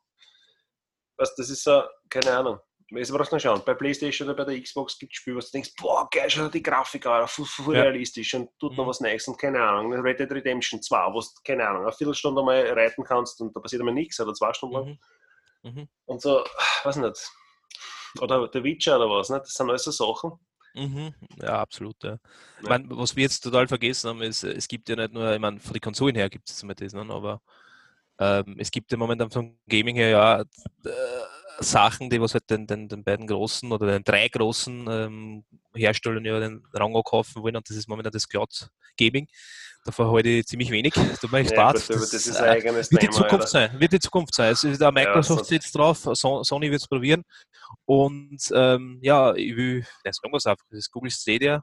[1.22, 2.60] Was, das ist so, keine Ahnung.
[2.90, 3.62] Jetzt brauchst du noch schauen.
[3.64, 6.48] Bei PlayStation oder bei der Xbox gibt es Spiele, wo du denkst, boah, geil, schau
[6.50, 7.84] die Grafik an, voll, voll ja.
[7.84, 8.90] realistisch und tut noch mhm.
[8.90, 9.94] was Neues und keine Ahnung.
[9.94, 13.60] Red Dead Redemption 2, wo du, keine Ahnung, eine Viertelstunde mal reiten kannst und da
[13.60, 15.00] passiert immer nichts oder zwei Stunden lang.
[15.62, 15.72] Mhm.
[15.72, 15.90] Mhm.
[16.06, 16.44] Und so,
[16.84, 17.32] weiß nicht.
[18.20, 19.38] Oder der Witcher oder was, ne?
[19.38, 20.32] das sind alles so Sachen.
[20.74, 21.14] Mhm.
[21.40, 22.04] Ja, absolut.
[22.04, 22.18] Ja.
[22.64, 25.40] Ich mein, was wir jetzt total vergessen haben, ist, es gibt ja nicht nur, ich
[25.40, 27.06] meine, von den Konsolen her gibt es immer das, ne?
[27.10, 27.42] aber
[28.22, 30.46] ähm, es gibt ja momentan vom Gaming her ja äh,
[31.60, 36.24] Sachen, die was halt den, den, den beiden großen oder den drei großen ähm, Herstellern
[36.24, 39.28] ja den Rang kaufen wollen und das ist momentan das Cloud Gaming.
[39.84, 40.94] Davor halte ich ziemlich wenig.
[41.22, 43.12] Tut mir echt ja, das, das, ein eigenes wird Thema.
[43.12, 44.50] Die Zukunft sein, wird die Zukunft sein.
[44.50, 47.24] Also, da Microsoft ja, sitzt drauf, Sony wird es probieren.
[47.86, 51.60] Und ähm, ja, ich will, ja, sagen wir es einfach, das ist Google Stadia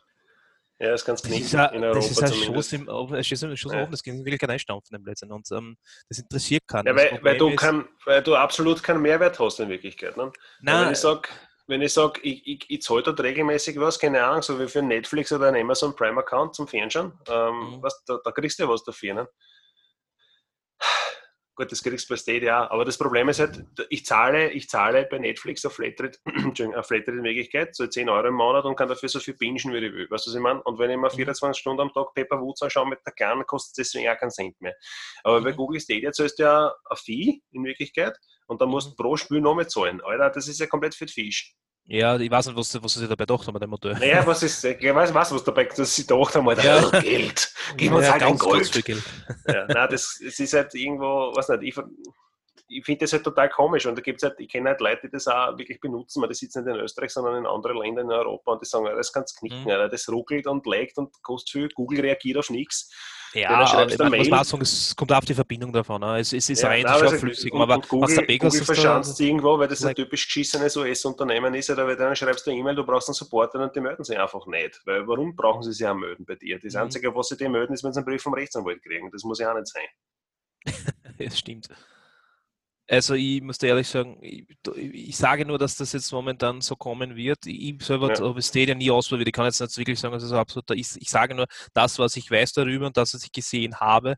[0.80, 2.86] ja, das ist ganz knifflig in Europa Das ist ein Schuss, im,
[3.24, 3.82] Schuss, Schuss ja.
[3.82, 5.76] oben, das geht wirklich kein Einstampfen im Blödsinn und ähm,
[6.08, 6.86] das interessiert keinen.
[6.86, 10.16] Ja, weil, weil, du kein, weil du absolut keinen Mehrwert hast in Wirklichkeit.
[10.16, 10.32] Ne?
[10.60, 10.86] Nein.
[10.86, 11.28] Wenn ich sage,
[11.66, 14.80] wenn ich, sag, ich, ich, ich zahle dort regelmäßig was, keine Ahnung, so wie für
[14.80, 17.82] Netflix oder einen Amazon Prime Account zum Fernschauen, ähm, mhm.
[17.82, 19.14] was, da, da, kriegst du ja was dafür.
[19.14, 19.28] Ne?
[21.58, 22.70] Gut, das kriegst du bei Stadia auch.
[22.70, 26.16] Aber das Problem ist halt, ich zahle, ich zahle bei Netflix auf Flatrate,
[26.76, 29.74] auf Flatrate in Wirklichkeit, so 10 Euro im Monat und kann dafür so viel bingen,
[29.74, 30.08] wie ich will.
[30.08, 30.62] Weißt du, was ich meine?
[30.62, 31.60] Und wenn ich mir 24 mhm.
[31.60, 34.60] Stunden am Tag Paper Woods anschaue mit der Kleinen, kostet es deswegen auch keinen Cent
[34.60, 34.76] mehr.
[35.24, 35.44] Aber mhm.
[35.46, 38.16] bei Google Stadia zahlst du ja ein Fee in Wirklichkeit
[38.48, 40.00] und dann musst du pro Spiel noch mehr zahlen.
[40.04, 41.54] Alter, das ist ja komplett für die Fisch.
[41.84, 43.94] Ja, ich weiß nicht, was, was sie dabei gedacht haben, dem Modell.
[43.94, 47.00] Naja, was ist, ich weiß, was, was dabei, dass sie gedacht haben, Alter, ja.
[47.00, 48.70] Geld, gib uns ja, halt ein Gold.
[48.84, 49.02] Geld.
[49.46, 51.84] Ja, nein, das, das ist halt irgendwo, was nicht, ich,
[52.68, 55.00] ich finde das halt total komisch und da gibt es halt, ich kenne halt Leute,
[55.04, 58.06] die das auch wirklich benutzen, weil das sitzt nicht in Österreich, sondern in anderen Ländern
[58.06, 59.90] in Europa und die sagen, das kannst knicken, mhm.
[59.90, 62.92] das ruckelt und legt und kostet viel, Google reagiert auf nichts.
[63.34, 66.18] Ja, ich meine, muss man sagen, es kommt auf die Verbindung davon an.
[66.18, 68.74] Es, es ist ja, rein nein, flüssig, und, aber und Google, was der Pegasus Google
[68.74, 72.76] verschanzt irgendwo, weil das ein typisch geschissenes US-Unternehmen ist, oder dann schreibst du eine E-Mail,
[72.76, 74.80] du brauchst einen Supporter und die melden sich einfach nicht.
[74.86, 76.58] Weil warum brauchen sie sich auch melden bei dir?
[76.58, 76.80] Das mhm.
[76.80, 79.10] Einzige, was sie dir melden, ist, wenn sie einen Brief vom Rechtsanwalt kriegen.
[79.10, 80.74] Das muss ja auch nicht sein.
[81.18, 81.68] das stimmt.
[82.90, 84.46] Also ich muss ehrlich sagen, ich,
[84.76, 87.44] ich, sage nur, dass das jetzt momentan so kommen wird.
[87.44, 88.20] Ich selber ja.
[88.20, 89.28] habe Stadia nie ausprobiert.
[89.28, 90.96] Ich kann jetzt nicht wirklich sagen, dass es absolut ist.
[90.96, 94.16] Ich sage nur das, was ich weiß darüber und das, was ich gesehen habe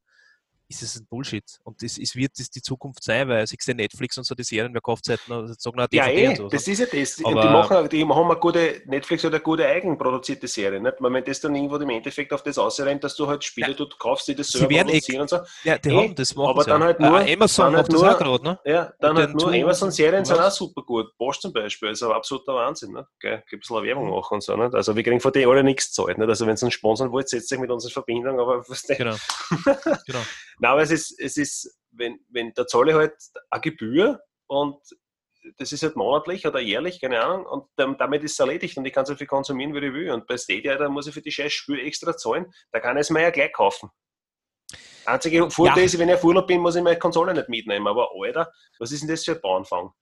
[0.71, 1.45] ist es ein Bullshit.
[1.65, 4.45] Und das, es wird das die Zukunft sein, weil ich sehe Netflix und so die
[4.45, 7.21] Serien, wer kauft seit sagen wir, Ja, eh, so, das ist ja das.
[7.25, 10.81] Aber die, machen, die haben eine gute, Netflix oder eine gute eigenproduzierte Serie.
[10.81, 10.95] Nicht?
[11.01, 13.75] Wenn das dann irgendwo im Endeffekt auf das ausrennt, dass du halt Spiele, ja.
[13.75, 15.39] du kaufst, die das selber eh produzieren und so.
[15.65, 18.19] Ja, die eh, haben das machen Aber dann halt nur, ah, Amazon macht das auch
[18.19, 18.61] gerade, ne?
[18.65, 21.07] Ja, dann halt nur Amazon-Serien sind auch super gut.
[21.19, 22.93] Bosch zum Beispiel ist ein absoluter Wahnsinn.
[22.93, 23.07] Ne?
[23.19, 23.43] Gell?
[23.51, 24.57] Gibt ein bisschen Werbung machen und so.
[24.57, 24.75] Nicht?
[24.75, 26.17] Also wir kriegen von denen alle nichts zahlt.
[26.17, 26.29] Nicht?
[26.29, 29.17] Also wenn sie uns sponsern wollt, setzt sich mit uns in Verbindung, aber was Genau.
[30.07, 30.21] genau.
[30.61, 33.15] Nein, aber es ist, es ist, wenn, wenn da zahle ich halt
[33.51, 34.79] eine Gebühr und
[35.57, 38.93] das ist halt monatlich oder jährlich, keine Ahnung, und damit ist es erledigt und ich
[38.93, 40.11] kann so viel konsumieren, wie ich will.
[40.11, 43.03] Und bei Stadia, da muss ich für die scheiß Spiel extra zahlen, da kann ich
[43.03, 43.89] es mir ja gleich kaufen.
[45.07, 45.85] Einzige Vorteil ja.
[45.85, 47.89] ist, wenn ich auf Urlaub bin, muss ich meine Konsole nicht mitnehmen.
[47.89, 49.93] Aber Alter, was ist denn das für ein Bauanfang?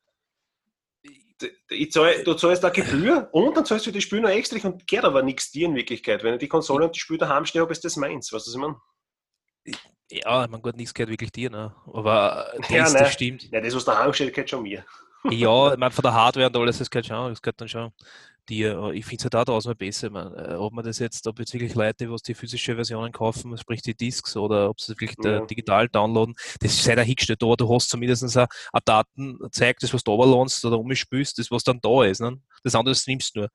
[1.91, 5.05] Zahl, du zahlst eine Gebühr und dann zahlst du die Spiel noch extra und geht
[5.05, 6.25] aber nichts dir in Wirklichkeit.
[6.25, 8.33] Wenn ich die Konsole und die Spiele daheim stehe habe, ist das meins.
[8.33, 8.81] Weißt du, was ich meine?
[10.11, 11.75] Ja, mein Gott, nichts gehört wirklich dir, ne?
[11.87, 12.99] aber das, ja, ne.
[12.99, 13.51] das stimmt.
[13.51, 14.85] Ja, das, was da angestellt gehört schon mir.
[15.31, 17.93] ja, ich meine, von der Hardware und alles, das gehört schon, das gehört dann schon
[18.49, 18.91] dir.
[18.95, 21.53] Ich finde es halt auch tausendmal besser, man, äh, ob man das jetzt, ob jetzt
[21.53, 25.45] wirklich Leute, was die physische Versionen kaufen, sprich die Discs, oder ob sie wirklich ja.
[25.45, 29.93] digital downloaden, das ist halt hingestellt, aber du hast zumindest eine, eine Daten, zeigt das,
[29.93, 32.21] was du runterladest oder umspülst, das, was dann da ist.
[32.21, 32.41] Ne?
[32.65, 33.49] Das andere nimmst du nur.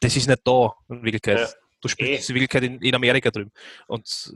[0.00, 1.40] Das ist nicht da, in Wirklichkeit.
[1.40, 1.48] Ja.
[1.80, 2.32] Du spielst eh.
[2.32, 3.52] in Wirklichkeit in, in, Amerika drüben.
[3.86, 4.34] Und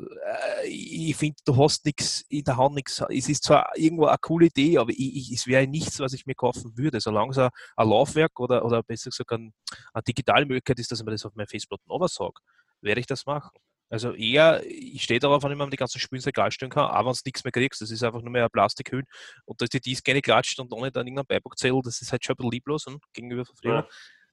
[0.63, 3.03] äh, ich finde, du hast nichts in der Hand, nichts.
[3.09, 6.27] Es ist zwar irgendwo eine coole Idee, aber ich, ich, es wäre nichts, was ich
[6.27, 7.01] mir kaufen würde.
[7.01, 9.53] Solange es ein, ein Laufwerk oder, oder besser gesagt ein,
[9.93, 12.35] eine digitale Möglichkeit ist, dass ich mir das auf meinem Festplatten sage,
[12.81, 13.51] werde ich das machen.
[13.91, 17.11] Also eher, ich stehe darauf, wenn man die ganzen Spiele ins Regal stellen kann, aber
[17.11, 19.05] wenn du nichts mehr kriegst, das ist einfach nur mehr ein Plastikhülle
[19.45, 22.25] und da ist die Disk gerne klatscht und ohne dann irgendein Beipackzettel, das ist halt
[22.25, 23.75] schon ein bisschen lieblos und gegenüber von früher.
[23.75, 23.89] Ja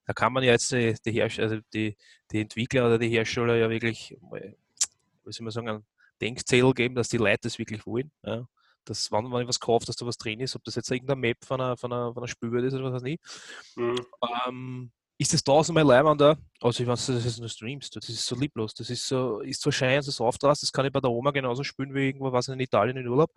[0.10, 1.96] da kann man ja jetzt die, die, also die,
[2.32, 5.86] die Entwickler oder die Hersteller ja wirklich, wie soll man sagen, einen
[6.20, 8.10] Denkzettel geben, dass die Leute das wirklich wollen.
[8.26, 8.48] Ja.
[8.86, 11.38] dass wann man was kauft, dass da was drin ist, ob das jetzt irgendeine Map
[11.46, 13.20] von einer, von einer, von einer Spielwelt ist oder was weiß ich.
[13.76, 14.00] Mhm.
[14.48, 16.40] Ähm, ist das mein Leibwander?
[16.60, 19.62] Also, ich weiß, das ist nur streamst, das ist so lieblos, das ist so, ist
[19.62, 22.32] so schein, so soft aus, das kann ich bei der Oma genauso spielen wie irgendwo,
[22.32, 23.30] was in Italien in Urlaub.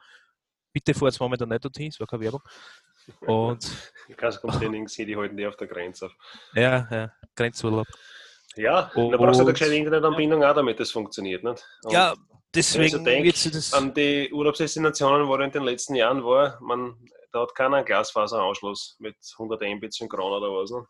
[0.73, 2.41] Bitte fahr jetzt momentan nicht dorthin, es war keine Werbung.
[3.21, 3.71] Und.
[4.17, 6.11] Gaskomptraining sind die halten die auf der Grenze.
[6.55, 7.87] Ja, ja, Grenzurlaub.
[8.57, 11.43] Ja, und, da brauchst du eine gescheite Internetanbindung auch, damit das funktioniert.
[11.43, 11.65] Nicht?
[11.85, 12.15] Und ja,
[12.55, 16.97] deswegen also denk, das an die Urlaubsdestinationen, wo er in den letzten Jahren war, man,
[17.33, 20.71] da hat keiner einen Glasfaseranschluss mit 100 Mbit synchron oder was.
[20.71, 20.87] Ne?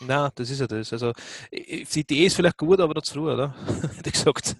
[0.00, 0.92] Nein, das ist ja das.
[0.92, 1.12] Also,
[1.50, 3.54] die Idee ist vielleicht gut, aber noch zu früh, oder?
[3.96, 4.56] Hätte ich gesagt.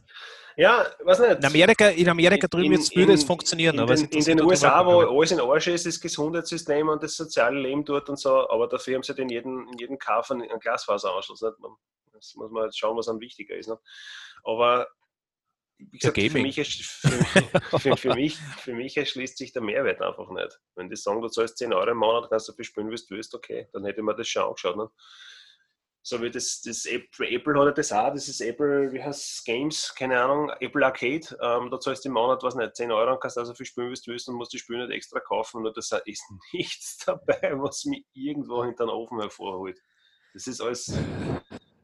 [0.57, 1.39] Ja, weiß nicht.
[1.39, 3.75] In Amerika, in Amerika drüben in, würde es funktionieren.
[3.77, 7.15] In, aber den, in den USA, wo alles in Arsch ist, das Gesundheitssystem und das
[7.15, 10.31] soziale Leben dort und so, aber dafür haben sie halt in jedem, in jedem Kauf
[10.31, 11.43] einen, einen Glasfaseranschluss.
[11.43, 11.55] Nicht?
[12.15, 13.69] Das muss man jetzt schauen, was am wichtiger ist.
[13.69, 13.81] Nicht?
[14.45, 14.89] Aber
[15.79, 20.31] wie gesagt, für, mich, für, für, für, mich, für mich erschließt sich der Mehrwert einfach
[20.31, 20.59] nicht.
[20.75, 23.03] Wenn die sagen, du zahlst 10 Euro im Monat, kannst du viel spielen, wie du
[23.11, 24.79] willst, okay, dann hätte mir das schon angeschaut.
[24.79, 24.89] Ne?
[26.09, 29.45] So wie das, das Apple, Apple hat das auch, das ist Apple, wie heißt es,
[29.45, 33.15] Games, keine Ahnung, Apple Arcade, ähm, da zahlst du im Monat, was nicht, 10 Euro
[33.15, 35.63] und kannst also viel spielen, wie du willst und musst die Spiele nicht extra kaufen.
[35.63, 39.81] Nur das ist nichts dabei, was mich irgendwo hinter den Ofen hervorholt.
[40.33, 40.97] Das ist alles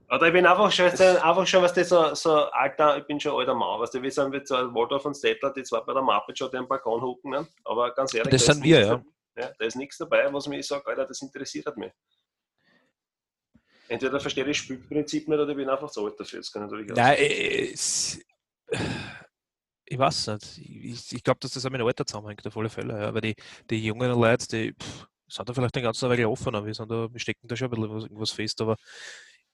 [0.08, 3.36] oder ich bin einfach schon, einfach schon was das so, so alter, ich bin schon
[3.36, 6.02] alter Mann, weißt du, wir sind jetzt so Waldorf und Stettler, die zwar bei der
[6.02, 7.48] Muppet schon den Balkon hucken, ne?
[7.64, 9.02] aber ganz ehrlich, das da sind wir, ja.
[9.36, 9.50] ja.
[9.58, 11.90] Da ist nichts dabei, was mich sagt, Alter, das interessiert mich.
[13.92, 16.38] Entweder verstehe ich das Spielprinzip nicht oder ich bin einfach zu alt dafür.
[16.38, 18.18] Das kann natürlich auch Nein, es,
[19.84, 20.58] ich weiß nicht.
[20.58, 22.98] Ich, ich glaube, dass das auch mit dem Alter zusammenhängt, auf alle Fälle.
[22.98, 23.08] Ja.
[23.08, 23.34] Aber die,
[23.68, 26.64] die jungen Leute, die pff, sind da vielleicht den ganzen Tag offener.
[26.64, 28.76] Wir, sind da, wir stecken da schon ein bisschen was, irgendwas fest, aber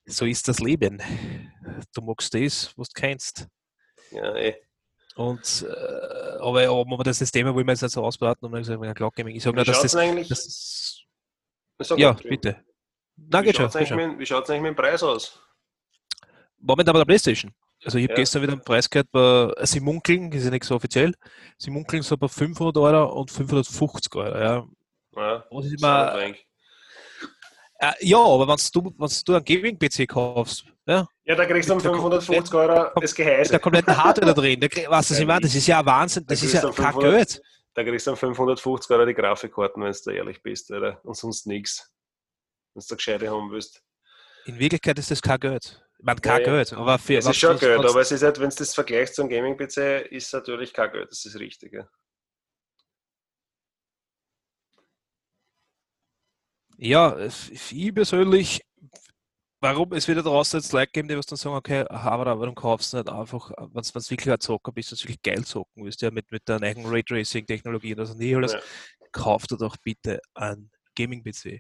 [0.07, 1.03] so ist das Leben.
[1.93, 3.49] Du magst das, was du kennst.
[4.13, 4.55] Ja, eh.
[5.17, 8.63] Und, äh, aber, aber das ist das Thema, wo wir jetzt so ausbreiten und dann
[8.63, 11.05] gesagt, ja, klar, ich sage nur, dass das,
[11.77, 12.68] das ja, bitte.
[13.31, 13.93] Na, wie schaut es eigentlich,
[14.33, 15.41] eigentlich mit dem Preis aus?
[16.61, 17.53] Momentan bei der Playstation.
[17.85, 18.17] Also ich habe ja.
[18.17, 21.15] gestern wieder einen Preis gehört, bei, sie munkeln, das ist ja nicht so offiziell,
[21.59, 24.39] sie munkeln so bei 500 Euro und 550 Euro.
[24.39, 24.67] Ja.
[25.17, 26.35] Ja, ist immer,
[27.81, 31.81] äh, ja, aber wenn du, du einen Gaming-PC kaufst, ja, ja, da kriegst du um
[31.81, 33.51] 550 Euro das Gehäuse.
[33.51, 34.59] Der kompletten Hardware da drin.
[34.59, 35.43] Da, weißt du, was ich meine?
[35.43, 36.25] Das ist ja Wahnsinn.
[36.27, 37.43] Das ist ja kein Geld.
[37.75, 40.99] Da kriegst du um 550 Euro die Grafikkarten, wenn du ehrlich bist, oder?
[41.05, 41.93] Und sonst nichts.
[42.79, 43.83] Wenn du gescheite haben willst.
[44.47, 45.83] In Wirklichkeit ist das kein Geld.
[46.01, 46.73] Meine, kein ja, Geld.
[46.73, 49.29] Aber für, es ist schon Geld, aber es ist halt, wenn du das vergleichst zum
[49.29, 51.11] Gaming-PC, ist natürlich kein Geld.
[51.11, 51.89] Das ist das Richtige.
[56.77, 58.63] Ja, ich persönlich,
[59.61, 62.93] warum es wieder draußen jetzt Leute geben, die was dann sagen, okay, aber warum kaufst
[62.93, 66.13] du nicht einfach, wenn es wirklich ein Zocker bist, das wirklich geil zocken willst, ja,
[66.13, 68.61] mit, mit der neuen Raytracing-Technologie und das und alles, ja.
[69.11, 71.59] kauf dir doch bitte ein Gaming-PC.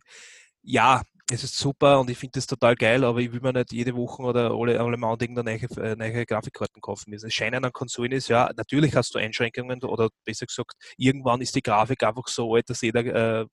[0.62, 3.72] Ja, es ist super und ich finde das total geil, aber ich will mir nicht
[3.72, 7.26] jede Woche oder alle, alle Monate irgendeine neue, äh, neue Grafikkarten kaufen müssen.
[7.26, 11.54] Es scheinen an Konsolen ist, ja, natürlich hast du Einschränkungen oder besser gesagt, irgendwann ist
[11.54, 13.04] die Grafik einfach so alt, dass jeder
[13.40, 13.46] äh,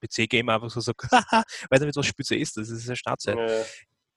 [0.00, 3.38] PC-Gamer einfach so sagt, haha, weil damit was Spitze ist, das ist eine Startzeit.
[3.38, 3.64] Ja.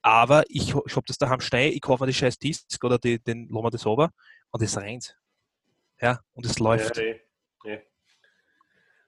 [0.02, 3.20] Aber ich, ich habe das daheim stehen, ich kaufe mir die scheiß Disk oder die,
[3.20, 4.10] den Loma das over
[4.50, 5.16] und es rennt.
[6.00, 6.96] Ja, und es läuft.
[6.96, 7.04] Ja,
[7.64, 7.78] ja.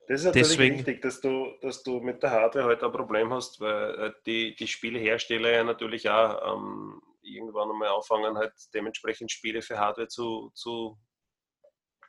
[0.08, 3.30] Das ist natürlich Deswegen, wichtig, dass du, dass du mit der Hardware halt ein Problem
[3.30, 9.30] hast, weil äh, die, die Spielehersteller ja natürlich auch ähm, irgendwann einmal anfangen, halt dementsprechend
[9.30, 10.98] Spiele für Hardware zu, zu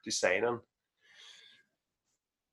[0.06, 0.62] designen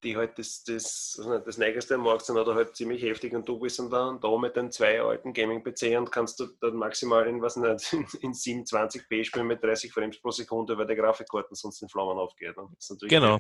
[0.07, 3.49] die halt das, das, also das Neigeste am Markt sind oder halt ziemlich heftig und
[3.49, 7.43] du bist dann da mit den zwei alten Gaming-PC und kannst du dann maximal in,
[7.43, 7.93] was nicht,
[8.23, 12.57] in 27p spielen mit 30 Frames pro Sekunde, weil der Grafikkarten sonst in Flammen aufgeht.
[12.57, 13.39] Und das ist natürlich genau.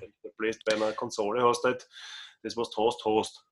[0.64, 1.88] bei einer Konsole hast halt
[2.42, 3.46] das, was du hast, hast.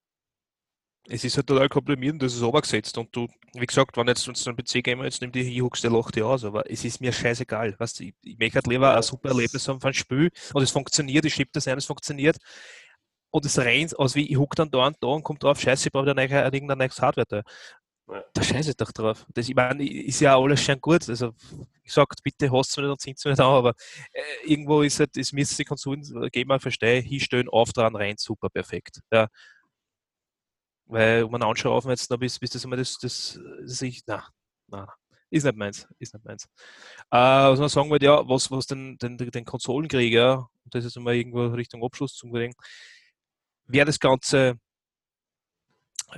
[1.06, 4.48] Es ist halt total komprimierend, das ist obergesetzt und du, wie gesagt, wenn jetzt uns
[4.48, 7.78] ein PC-Gamer jetzt nimmt, ich huckst, der lacht dir aus, aber es ist mir scheißegal.
[7.78, 11.26] Weißt ich, ich möchte halt lieber ein super Erlebnis haben von Spiel und es funktioniert,
[11.26, 12.38] ich schiebe das ein, es funktioniert,
[13.34, 15.88] und es rennt aus wie ich huck dann da und da und kommt drauf, scheiße,
[15.88, 17.42] ich brauche neue, irgendein neues Hardware da.
[18.32, 19.26] Da scheiße ich doch drauf.
[19.34, 21.08] Das, ich meine, ist ja alles schon gut.
[21.08, 21.32] Also,
[21.82, 23.74] ich sage, bitte hast du nicht und sind es nicht an, aber
[24.12, 28.14] äh, irgendwo ist halt, es müsste die Konsolen, gehen mal verstehen, hinstellen, auf dran, rein,
[28.18, 29.00] super, perfekt.
[29.10, 29.26] Ja.
[30.86, 34.28] Weil, um man anschauen jetzt noch, bis, bis das immer das, das, das ich, na,
[34.68, 34.94] na,
[35.30, 36.44] ist nicht meins, ist nicht meins.
[37.10, 40.84] Äh, was man sagen wollte, ja, was, was den, den, den Konsolenkrieg, ja, und das
[40.84, 42.62] ist immer irgendwo Richtung Abschluss zum Gedenken,
[43.66, 44.58] wer das Ganze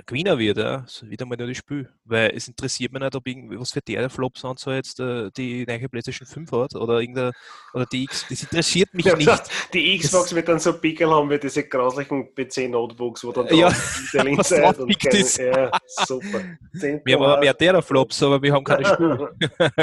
[0.05, 0.83] Gewinner wird, ja.
[0.87, 1.89] So wieder mal nur das Spiel.
[2.05, 5.31] Weil es interessiert mich nicht, ob irgendwie, was für der Flops und so jetzt äh,
[5.35, 7.31] die neue PlayStation 5 hat oder irgendein,
[7.73, 8.25] oder die X.
[8.29, 9.41] Das interessiert mich nicht.
[9.73, 13.73] Die Xbox das, wird dann so Pickel haben wie diese grauslichen PC-Notebooks, wo dann ja,
[14.13, 15.37] der Links und keine, ist.
[15.37, 15.71] Ja,
[16.05, 16.41] super.
[16.71, 19.35] wir haben aber mehr Teraflops, aber wir haben keine Spiele.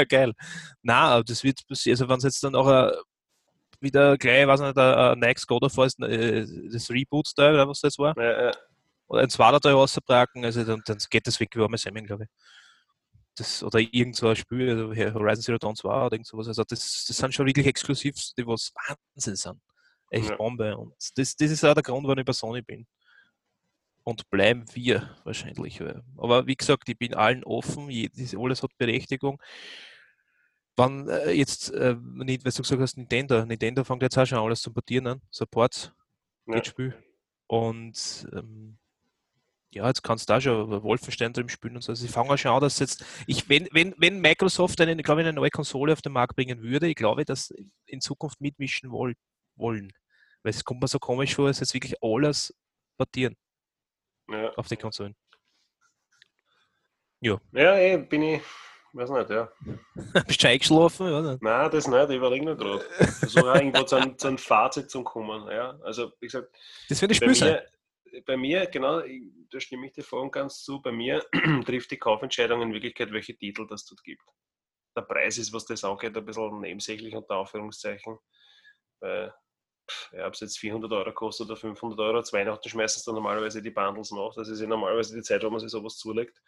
[0.07, 0.33] Geil.
[0.81, 1.95] Nein, aber das wird passieren.
[1.95, 2.91] Also wenn es jetzt dann auch
[3.81, 7.97] wieder gleich, weiß nicht, ein Next God of War ist, äh, das Reboot-Teil, was das
[7.97, 8.15] war.
[8.17, 8.51] Ja, ja
[9.07, 12.23] oder ein zweiter Teil rausbrachen, also dann, dann geht das weg wie warme Semmeln, glaube
[12.23, 12.29] ich.
[13.35, 16.47] Das, oder irgend so ein Spiel, also Horizon Zero Dawn 2 oder irgend sowas.
[16.47, 19.61] Also das, das sind schon wirklich exklusiv, die was Wahnsinn sind.
[20.09, 20.37] Echt ja.
[20.37, 20.77] Bombe.
[20.77, 22.87] Und das, das ist auch der Grund, warum ich bei Sony bin.
[24.03, 25.81] Und bleiben wir wahrscheinlich.
[26.15, 27.89] Aber wie gesagt, ich bin allen offen,
[28.37, 29.41] alles hat Berechtigung.
[30.77, 34.39] Wann äh, jetzt, äh, nicht, weil du gesagt hast, Nintendo, Nintendo fängt jetzt auch schon
[34.39, 35.91] alles zu portieren an, Supports,
[36.47, 36.63] ja.
[36.63, 36.93] Spiel.
[37.47, 38.77] Und ähm,
[39.75, 41.91] ja, jetzt kannst du da schon Wolfenstein drin spielen und so.
[41.91, 45.27] Also ich fange schon an, dass jetzt, ich, wenn, wenn, wenn Microsoft eine, glaube ich,
[45.27, 47.53] eine neue Konsole auf den Markt bringen würde, ich glaube, dass
[47.85, 49.15] in Zukunft mitmischen woll,
[49.55, 49.91] wollen.
[50.43, 52.55] Weil es kommt mir so komisch vor, dass jetzt wirklich alles
[52.97, 53.35] portieren
[54.29, 54.53] ja.
[54.53, 55.15] auf die Konsolen.
[57.19, 57.39] Ja.
[57.51, 58.41] Ja, ey, bin ich,
[58.95, 59.51] weiß nicht, ja.
[60.27, 61.07] Bist du eingeschlafen?
[61.07, 61.37] Oder?
[61.41, 62.85] Nein, das nicht, ich überlege nur gerade.
[63.19, 65.49] Versuche irgendwo zu einem, zu einem Fazit zu kommen.
[65.51, 66.55] Ja, also, wie gesagt,
[66.89, 67.61] das wird ein Spiel sein
[68.25, 69.01] bei mir, genau,
[69.51, 71.23] da stimme ich dir voll und ganz zu, bei mir
[71.65, 74.23] trifft die Kaufentscheidung in Wirklichkeit, welche Titel das dort gibt.
[74.95, 78.17] Der Preis ist, was das angeht, ein bisschen nebensächlich unter Anführungszeichen.
[79.01, 79.33] Weil,
[80.13, 83.15] ja, ob es jetzt 400 Euro kostet oder 500 Euro, zu Weihnachten schmeißen sie dann
[83.15, 84.33] normalerweise die Bundles nach.
[84.35, 86.41] Das ist ja normalerweise die Zeit, wo man sich sowas zulegt.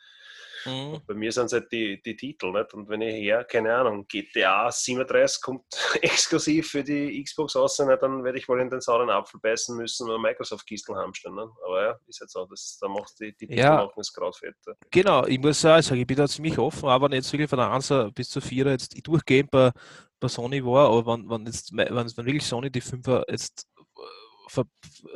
[0.68, 1.02] Mhm.
[1.08, 2.52] Bei mir sind es halt die, die Titel.
[2.52, 2.74] Nicht?
[2.74, 5.64] Und wenn ich her, keine Ahnung, GTA 37 kommt
[6.02, 8.02] exklusiv für die Xbox raus, nicht?
[8.02, 11.36] dann werde ich wohl in den sauren Apfel beißen müssen und Microsoft-Kistel hamstellen.
[11.36, 11.50] Ne?
[11.66, 12.46] Aber ja, ist halt so.
[12.46, 13.78] Das, da macht die, die Titel ja.
[13.78, 14.56] machen es gerade fett.
[14.92, 17.72] Genau, ich muss auch sagen, ich bin da ziemlich offen, aber nicht wirklich von der
[17.72, 19.72] 1 bis zur 4 jetzt durchgehend bei,
[20.20, 24.50] bei Sony war, aber wenn, wenn, jetzt, wenn, wenn wirklich Sony die 5er jetzt äh,
[24.50, 24.66] ver,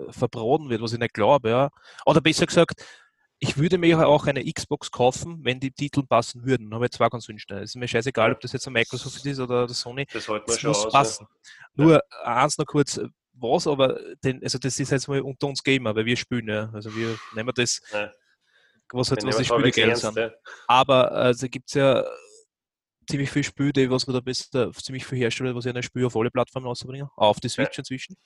[0.10, 1.70] verbraten wird, was ich nicht glaube, ja.
[2.06, 2.84] Oder besser gesagt,
[3.44, 6.70] ich würde mir auch eine Xbox kaufen, wenn die Titel passen würden.
[6.70, 7.62] Dann habe ich zwei Konsolensteine.
[7.62, 10.06] Es ist mir scheißegal, ob das jetzt ein Microsoft ist oder der Sony.
[10.14, 11.28] Das man schon muss aus, passen.
[11.76, 11.84] Ja.
[11.84, 13.02] Nur eins noch kurz,
[13.34, 16.70] was aber, den, also das ist jetzt mal unter uns Gamer, weil wir spielen, ja.
[16.72, 18.12] Also wir nehmen das, ja.
[18.94, 20.16] was halt was die Spiele Geld sind.
[20.16, 20.32] Ja.
[20.68, 22.06] Aber also gibt es ja
[23.10, 26.06] ziemlich viele Spiele, die was man da bist, ziemlich viel Hersteller, was ja ein Spiel
[26.06, 28.18] auf alle Plattformen rausbringen, auf die Switch inzwischen.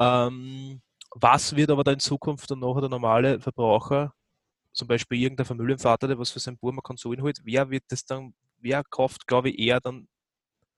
[0.00, 0.82] Ähm,
[1.14, 4.12] was wird aber da in Zukunft dann nachher der normale Verbraucher
[4.72, 8.04] zum Beispiel irgendein Familienvater, der was für seinen Bub eine Konsole holt, wer wird das
[8.04, 10.08] dann, wer kauft, glaube ich, eher dann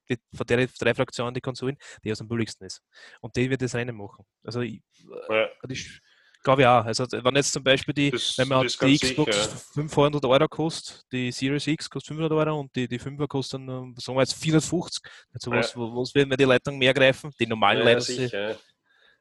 [0.09, 2.83] die, von der drei Fraktionen die Konsolen, die aus dem billigsten ist.
[3.21, 4.25] Und die wird das Rennen machen.
[4.43, 4.83] Also ich,
[5.29, 5.49] ja.
[5.69, 6.01] ich
[6.43, 6.85] glaube ich auch.
[6.85, 9.57] Also wenn jetzt zum Beispiel die, das, wenn man die Xbox sicher.
[9.75, 13.95] 500 Euro kostet, die Series X kostet 500 Euro und die, die 5er kostet dann,
[13.97, 15.03] sagen wir jetzt 450.
[15.33, 15.81] Also was, ja.
[15.81, 17.31] was werden wir die Leitung mehr greifen?
[17.41, 18.57] Die normalen ja,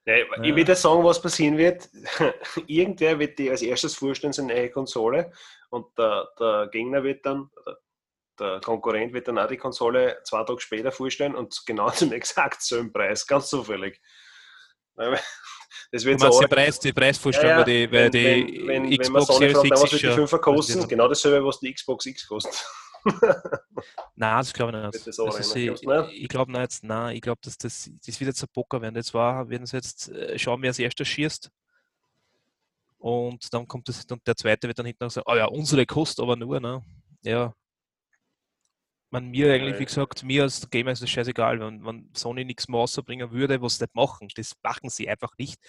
[0.05, 0.43] Leitungen.
[0.43, 1.89] Ja, ich würde sagen, was passieren wird.
[2.67, 5.31] Irgendwer wird die als erstes vorstellen, seine neue Konsole
[5.69, 7.49] und der, der Gegner wird dann,
[8.39, 12.61] der Konkurrent wird dann auch die Konsole zwei Tage später vorstellen und genau zum exakt
[12.61, 14.01] selben Preis, ganz zufällig.
[15.91, 17.91] Das wird so die, Preis, die Preisvorstellung, ja, ja.
[17.91, 20.87] weil die, wenn, wenn, wenn, Xbox wenn man Series X was wird die 5 kosten,
[20.87, 22.65] genau dasselbe, was die Xbox X kostet.
[24.15, 25.07] Nein, das glaube ich nicht.
[25.07, 28.49] Das also ich, ich glaube nicht, nein, ich glaube, dass das, das wird jetzt ein
[28.53, 28.95] Poker werden.
[28.95, 31.51] Jetzt war, werden sie jetzt äh, schauen, wer als erster schießt.
[32.97, 36.23] Und dann kommt das, und der zweite wird dann hinten sagen, oh ja, unsere kostet
[36.23, 36.81] aber nur, ne?
[37.21, 37.53] Ja.
[39.09, 42.67] Man, mir eigentlich, wie gesagt, mir als Gamer ist es scheißegal, wenn, wenn Sony nichts
[42.67, 44.29] mehr rausbringen würde, was sie nicht machen.
[44.35, 45.59] Das machen sie einfach nicht.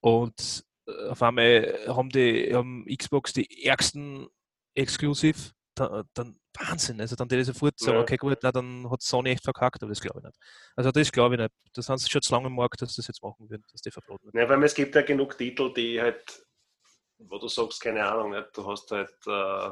[0.00, 4.26] Und äh, auf einmal haben die haben Xbox die ärgsten
[4.74, 7.00] Exklusiv da, dann Wahnsinn.
[7.00, 8.02] Also dann die sofort sagen, ja.
[8.02, 10.38] okay gut, na, dann hat Sony echt verkackt, aber das glaube ich nicht.
[10.76, 11.54] Also das glaube ich nicht.
[11.74, 13.90] Das haben sie schon zu lange im Markt, dass das jetzt machen würden, dass die
[13.90, 16.44] verboten Ja, weil es gibt ja genug Titel, die halt,
[17.18, 18.48] wo du sagst, keine Ahnung, nicht?
[18.54, 19.70] du hast halt äh,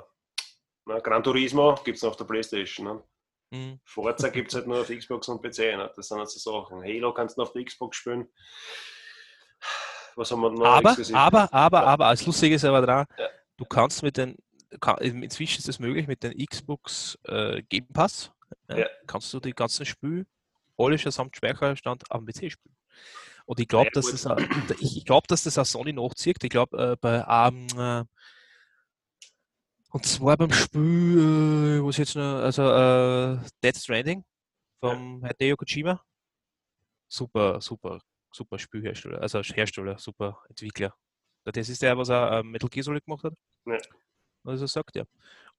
[0.86, 2.86] na, Gran Turismo gibt es noch auf der Playstation.
[2.86, 3.02] Ne?
[3.50, 3.80] Mhm.
[3.84, 5.76] Forza gibt es halt nur auf Xbox und PC.
[5.76, 5.90] Ne?
[5.94, 6.82] Das sind halt so Sachen.
[6.82, 8.28] Halo kannst du noch auf der Xbox spielen.
[10.16, 10.66] Was haben wir noch?
[10.66, 13.28] Aber, aber, aber, aber, als lustig ist aber dran, ja.
[13.56, 14.36] du kannst mit den
[15.00, 18.32] inzwischen ist es möglich mit dem Xbox äh, Game Pass.
[18.68, 20.26] Ja, Kannst du die ganzen Spiele,
[20.76, 22.76] alles samt Speicherstand am PC spielen.
[23.46, 24.26] Und ich glaube, dass, das,
[24.80, 26.42] ich glaub, dass das auch Sony nachzieht.
[26.42, 28.04] Ich glaube, äh, bei ähm, äh,
[29.92, 34.24] und zwar beim Spiel, äh, was jetzt noch, also äh, Dead Stranding
[34.78, 35.28] vom ja.
[35.28, 36.00] Hideo Kojima.
[37.08, 38.00] Super, super,
[38.32, 40.94] super Spielhersteller, also Hersteller, super Entwickler.
[41.44, 43.34] Das ist der, was er Metal Gear Solid gemacht hat.
[43.66, 43.78] Ja.
[44.44, 45.06] Also sagt er.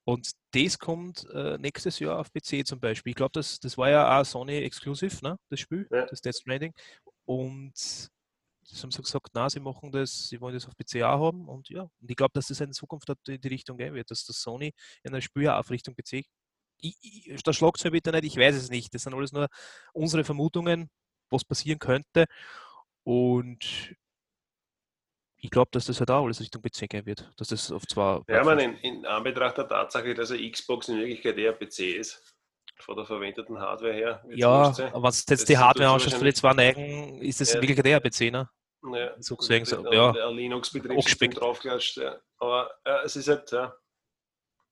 [0.03, 3.11] Und das kommt äh, nächstes Jahr auf PC zum Beispiel.
[3.11, 5.38] Ich glaube, das, das war ja auch Sony Exclusive, ne?
[5.49, 6.05] das Spiel, Ja.
[6.07, 6.73] das Death Stranding.
[7.25, 11.27] Und das haben sie gesagt, na, sie machen das, sie wollen das auf PC auch
[11.27, 11.47] haben.
[11.47, 14.25] Und ja, und ich glaube, dass das in Zukunft in die Richtung gehen wird, dass
[14.25, 14.73] das Sony
[15.03, 16.23] in der Spiel auch auf Richtung PC.
[16.84, 18.93] Ich, ich, da schlagt es mir bitte nicht, ich weiß es nicht.
[18.95, 19.47] Das sind alles nur
[19.93, 20.89] unsere Vermutungen,
[21.29, 22.25] was passieren könnte.
[23.03, 23.95] Und
[25.41, 27.29] ich glaube, dass das halt auch alles Richtung PC gehen wird.
[27.37, 28.23] Dass das auf zwar.
[28.27, 32.35] Ja, man, in, in Anbetracht der Tatsache, dass eine Xbox in Wirklichkeit eher PC ist,
[32.77, 34.23] von der verwendeten Hardware her.
[34.29, 37.55] ja, aber wenn du jetzt die Hardware anschaust für die zwei Neigen, ist das Ja.
[37.55, 38.49] in Wirklichkeit eher PC, ne?
[38.83, 40.11] Ja, so gesehen, so, der, ja.
[40.11, 41.97] der Linux-Betriebssystem draufklatscht.
[41.97, 42.19] Ja.
[42.37, 43.75] Aber ja, es ist halt, ja.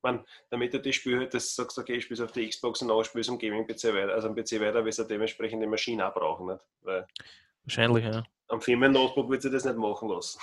[0.02, 3.06] Man, damit du das Spiel halt, das sagst, okay, ich spiele auf die Xbox und
[3.06, 6.14] spielst du am Gaming-PC weiter, also am PC weiter, wirst du dementsprechend die Maschine auch
[6.14, 6.48] brauchen.
[6.48, 6.66] Nicht?
[6.82, 7.06] Weil
[7.64, 8.24] Wahrscheinlich, ja.
[8.50, 10.40] Am Firmen-Notebook wird sie das nicht machen lassen.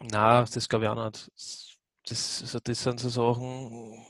[0.00, 1.30] Na, das glaube ich auch nicht.
[2.06, 4.04] Das, also das sind so Sachen,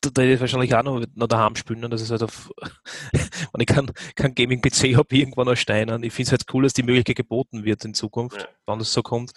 [0.00, 1.84] da hätte ich wahrscheinlich auch noch, noch daheim spielen.
[1.84, 2.50] Und das ist halt auf,
[3.12, 6.02] wenn ich kein, kein Gaming-PC habe, irgendwann noch Steinen.
[6.02, 8.48] Ich finde es halt cool, dass die Möglichkeit geboten wird in Zukunft, Ja.
[8.66, 9.32] wann das so kommt.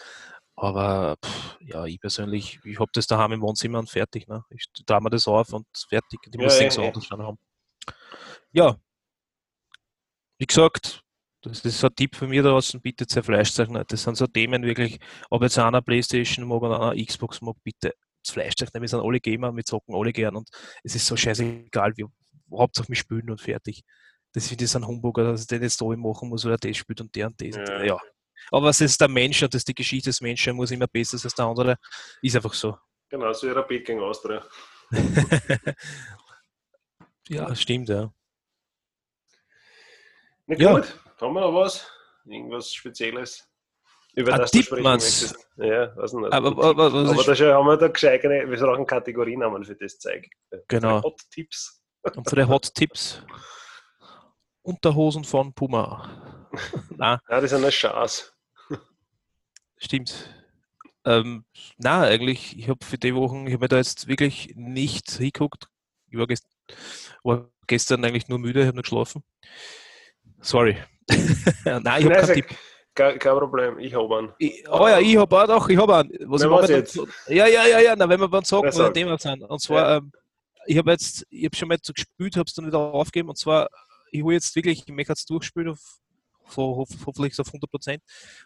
[0.55, 4.27] Aber pff, ja, ich persönlich, ich habe das daheim im Wohnzimmer und fertig.
[4.27, 4.43] Ne?
[4.49, 6.19] Ich drehe mir das auf und fertig.
[6.27, 6.83] Die Ja, muss ja, nichts ja.
[6.83, 7.37] anderes haben.
[8.51, 8.77] Ja,
[10.39, 11.03] wie gesagt,
[11.47, 13.91] das ist so ein Tipp von mir draußen, bitte zerfleischt euch nicht.
[13.91, 17.93] Das sind so Themen wirklich, ob jetzt einer Playstation mag oder einer Xbox mag, bitte
[18.23, 18.81] zerfleischt euch nicht.
[18.81, 20.49] Wir sind alle Gamer, wir zocken alle gern und
[20.83, 22.05] es ist so scheißegal, wie,
[22.51, 23.83] Hauptsache wir spielen und fertig.
[24.33, 26.73] Das finde ich so ein Humbug, dass ich den jetzt da machen muss, oder der
[26.73, 27.55] spielt und der und das.
[27.55, 27.83] Ja.
[27.83, 27.99] Ja.
[28.51, 31.17] Aber es ist der Mensch und das ist die Geschichte des Menschen, muss immer besser
[31.17, 31.77] sein als der andere.
[32.21, 32.77] Ist einfach so.
[33.09, 34.45] Genau, so wie gegen Austria.
[37.29, 38.11] ja, stimmt, ja.
[40.45, 40.83] Na Ja.
[41.21, 41.89] Haben wir noch was?
[42.25, 43.47] Irgendwas Spezielles?
[44.13, 45.47] Über Ein das du sprechen möchtest?
[45.57, 46.33] Ja, weiß nicht.
[46.33, 49.99] Aber, aber, aber ist, da schon haben wir da gescheitene, wir brauchen Kategorienamen für das
[49.99, 50.27] Zeug.
[50.67, 51.03] Genau.
[51.03, 51.83] Hot Tipps.
[52.15, 53.21] und für die Hot Tipps.
[54.63, 56.49] Unterhosen von Puma.
[56.97, 58.31] Na, Ja, das ist eine Chance.
[59.77, 60.33] Stimmt.
[61.05, 61.45] Ähm,
[61.77, 65.69] na, eigentlich, ich habe für die Wochen, ich habe mir da jetzt wirklich nicht hingeguckt.
[66.09, 66.47] Ich war, gest
[67.23, 69.23] war gestern eigentlich nur müde, ich habe nur geschlafen.
[70.41, 70.77] Sorry.
[71.65, 72.45] Nein, ich habe keinen Tipp.
[72.93, 74.33] Kein, kein Problem, ich habe einen.
[74.39, 76.09] Ich, oh ja, ich habe auch doch, ich habe einen.
[76.25, 76.93] Was Na, ich was jetzt?
[76.93, 78.93] so- Ja, ja, ja, ja, na, wenn wir beim Zocken Na, oder.
[78.93, 79.43] Thema sind.
[79.43, 80.11] Und zwar, ähm,
[80.65, 83.29] ich habe jetzt, ich habe schon mal so gespielt, habe es dann wieder aufgegeben.
[83.29, 83.69] Und zwar,
[84.11, 85.79] ich will jetzt wirklich, ich möchte jetzt durchspielen auf,
[86.49, 87.99] so, hoff, hoffentlich auf 100%.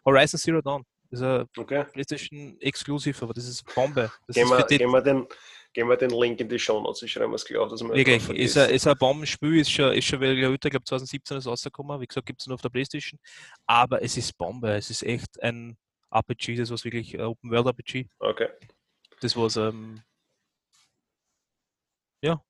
[0.06, 0.84] Horizon Zero Dawn.
[1.10, 1.86] Das ist ein Okay?
[1.92, 4.12] PlayStation Exklusiv, aber das ist Bombe.
[4.28, 5.28] Das Gehen ist wir, gehen, wir den,
[5.74, 7.02] gehen wir den Link in die Show Notes.
[7.04, 9.94] Ich schreibe es gleich auf, dass wir wirklich, ist ein, ist ein Bombenspiel, ist schon,
[9.94, 12.00] ist schon wieder älter, ich glaube 2017 ist rausgekommen.
[12.02, 13.20] Wie gesagt, gibt es nur auf der Playstation.
[13.66, 14.74] Aber es ist Bombe.
[14.76, 15.78] Es ist echt ein
[16.12, 18.08] RPG, das was wirklich ein Open World RPG.
[18.20, 18.50] Okay.
[19.22, 20.02] Das was, ähm,
[22.22, 22.44] ja,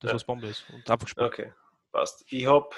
[0.00, 0.14] das Ja.
[0.14, 0.64] was Bombe ist.
[0.70, 1.24] Und einfach Spaß.
[1.26, 1.52] Okay,
[1.92, 2.24] passt.
[2.28, 2.74] Ich hab,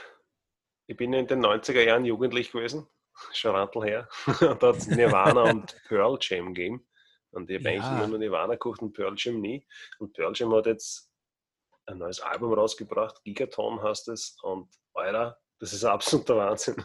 [0.86, 2.86] ich bin in den 90er Jahren jugendlich gewesen,
[3.32, 4.09] schon Rantel her.
[4.40, 6.86] da hat es Nirvana und Pearl Jam gegeben.
[7.35, 7.97] Und ich habe eigentlich Ja.
[7.99, 9.66] immer nur Nirvana geguckt und Pearl Jam nie.
[9.99, 11.11] Und Pearl Jam hat jetzt
[11.87, 14.37] ein neues Album rausgebracht, Gigaton heißt es.
[14.43, 16.82] Und Alter, das ist absoluter Wahnsinn.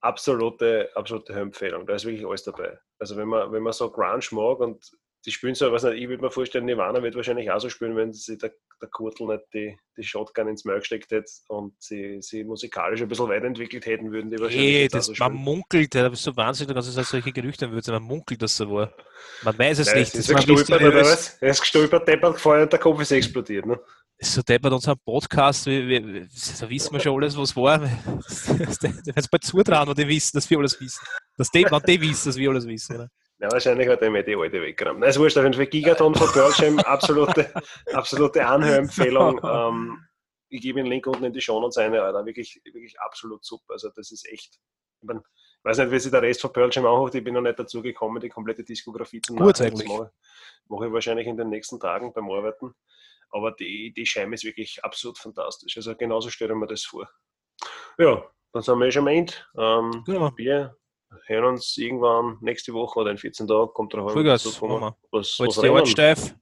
[0.00, 1.86] Absolute, absolute Empfehlung.
[1.86, 2.78] Da ist wirklich alles dabei.
[2.98, 4.90] Also wenn man, wenn man so Grunge mag und
[5.24, 7.96] die spielen so, was nicht, ich würde mir vorstellen, Nirvana wird wahrscheinlich auch so spielen,
[7.96, 12.18] wenn sie der, der Kurtel nicht die, die Shotgun ins Maul gesteckt hätte und sie,
[12.20, 15.34] sie musikalisch ein bisschen weiterentwickelt hätten, würden die wahrscheinlich Hey, jetzt auch das, so man
[15.34, 18.42] munkelt, ja, da bist du Wahnsinn, du kannst es als solche Gerüchte würden, man munkelt,
[18.42, 18.92] dass so war.
[19.42, 20.14] Man weiß es Nein, nicht.
[20.14, 21.42] es Das ist ist?
[21.42, 23.66] Er ist gestolpert, deppert gefallen und der Kopf ist explodiert.
[23.66, 23.78] Ne?
[24.24, 26.28] so deppert unserem Podcast, wir, wir,
[26.60, 27.82] da wissen wir schon alles, was war.
[29.14, 31.04] Es bald zutrauen, wenn die wissen, dass wir alles wissen.
[31.36, 32.96] Dass die, wenn die wissen, dass wir alles wissen.
[32.96, 33.08] Oder?
[33.42, 35.00] Ja, wahrscheinlich hat er mir die alte weggerammt.
[35.00, 37.52] Nein, ist wurscht, auf jeden Fall Gigaton von Pearl Jam, absolute,
[37.92, 39.40] absolute Anhörempfehlung.
[39.44, 40.06] Ähm,
[40.48, 42.24] ich gebe den Link unten in die Show Notes rein, Alter.
[42.24, 43.72] Wirklich, wirklich absolut super.
[43.72, 44.60] Also das ist echt,
[45.00, 45.22] ich, mein,
[45.64, 47.82] weiß nicht, wie sich der Rest von Pearl Jam anhört, ich bin noch nicht dazu
[47.82, 49.88] gekommen, die komplette Diskografie zu Gut Nachhören zu eigentlich.
[49.88, 50.10] machen.
[50.68, 52.72] Mache ich wahrscheinlich in den nächsten Tagen beim Arbeiten.
[53.30, 55.76] Aber die, die Scheibe ist wirklich absolut fantastisch.
[55.76, 57.10] Also genauso stelle ich mir das vor.
[57.98, 58.22] Ja,
[58.52, 59.32] dann sind wir eh schon am Ende.
[59.56, 60.76] Ähm, aber wir
[61.26, 63.70] hören uns irgendwann nächste Woche oder in 14 Tagen.
[63.74, 64.60] Kommt drauf Vollgas, was.
[65.10, 66.34] Was, was die Art steif.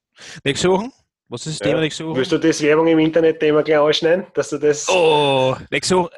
[0.45, 0.91] Nächste Woche?
[1.29, 1.73] Was ist das Ja.
[1.73, 2.17] Thema nächste Woche?
[2.17, 4.27] Willst du das Werbung im Internet-Thema gleich anschneiden?
[4.35, 4.89] Dass du das.
[4.89, 6.11] Oh, nächste Woche.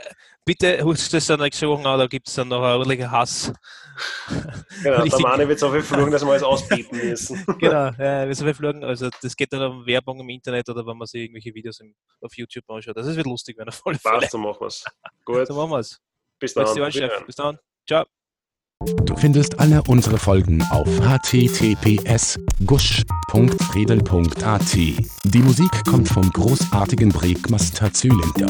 [0.44, 3.08] Bitte holst du das dann nächste Woche an, da gibt es dann noch einen ordentlichen
[3.10, 3.52] Hass.
[4.82, 5.20] genau, der.
[5.20, 7.44] Mani wird so viel fluchen, dass wir alles ausbieten müssen.
[7.60, 8.82] genau, äh, wir sind verflogen.
[8.82, 11.94] Also das geht dann um Werbung im Internet oder wenn man sich irgendwelche Videos im,
[12.20, 12.96] auf YouTube anschaut.
[12.96, 14.84] Das wird lustig, wenn er voll Passt, so machen wir es.
[15.24, 16.00] Gut, So machen wir es.
[16.40, 16.74] bis dann.
[16.74, 17.26] dann.
[17.26, 17.58] Bis dann.
[17.86, 18.04] Ciao.
[19.04, 24.76] Du findest alle unsere Folgen auf https gusch.redel.at.
[24.76, 28.48] Die Musik kommt vom großartigen Breakmaster Zylinder.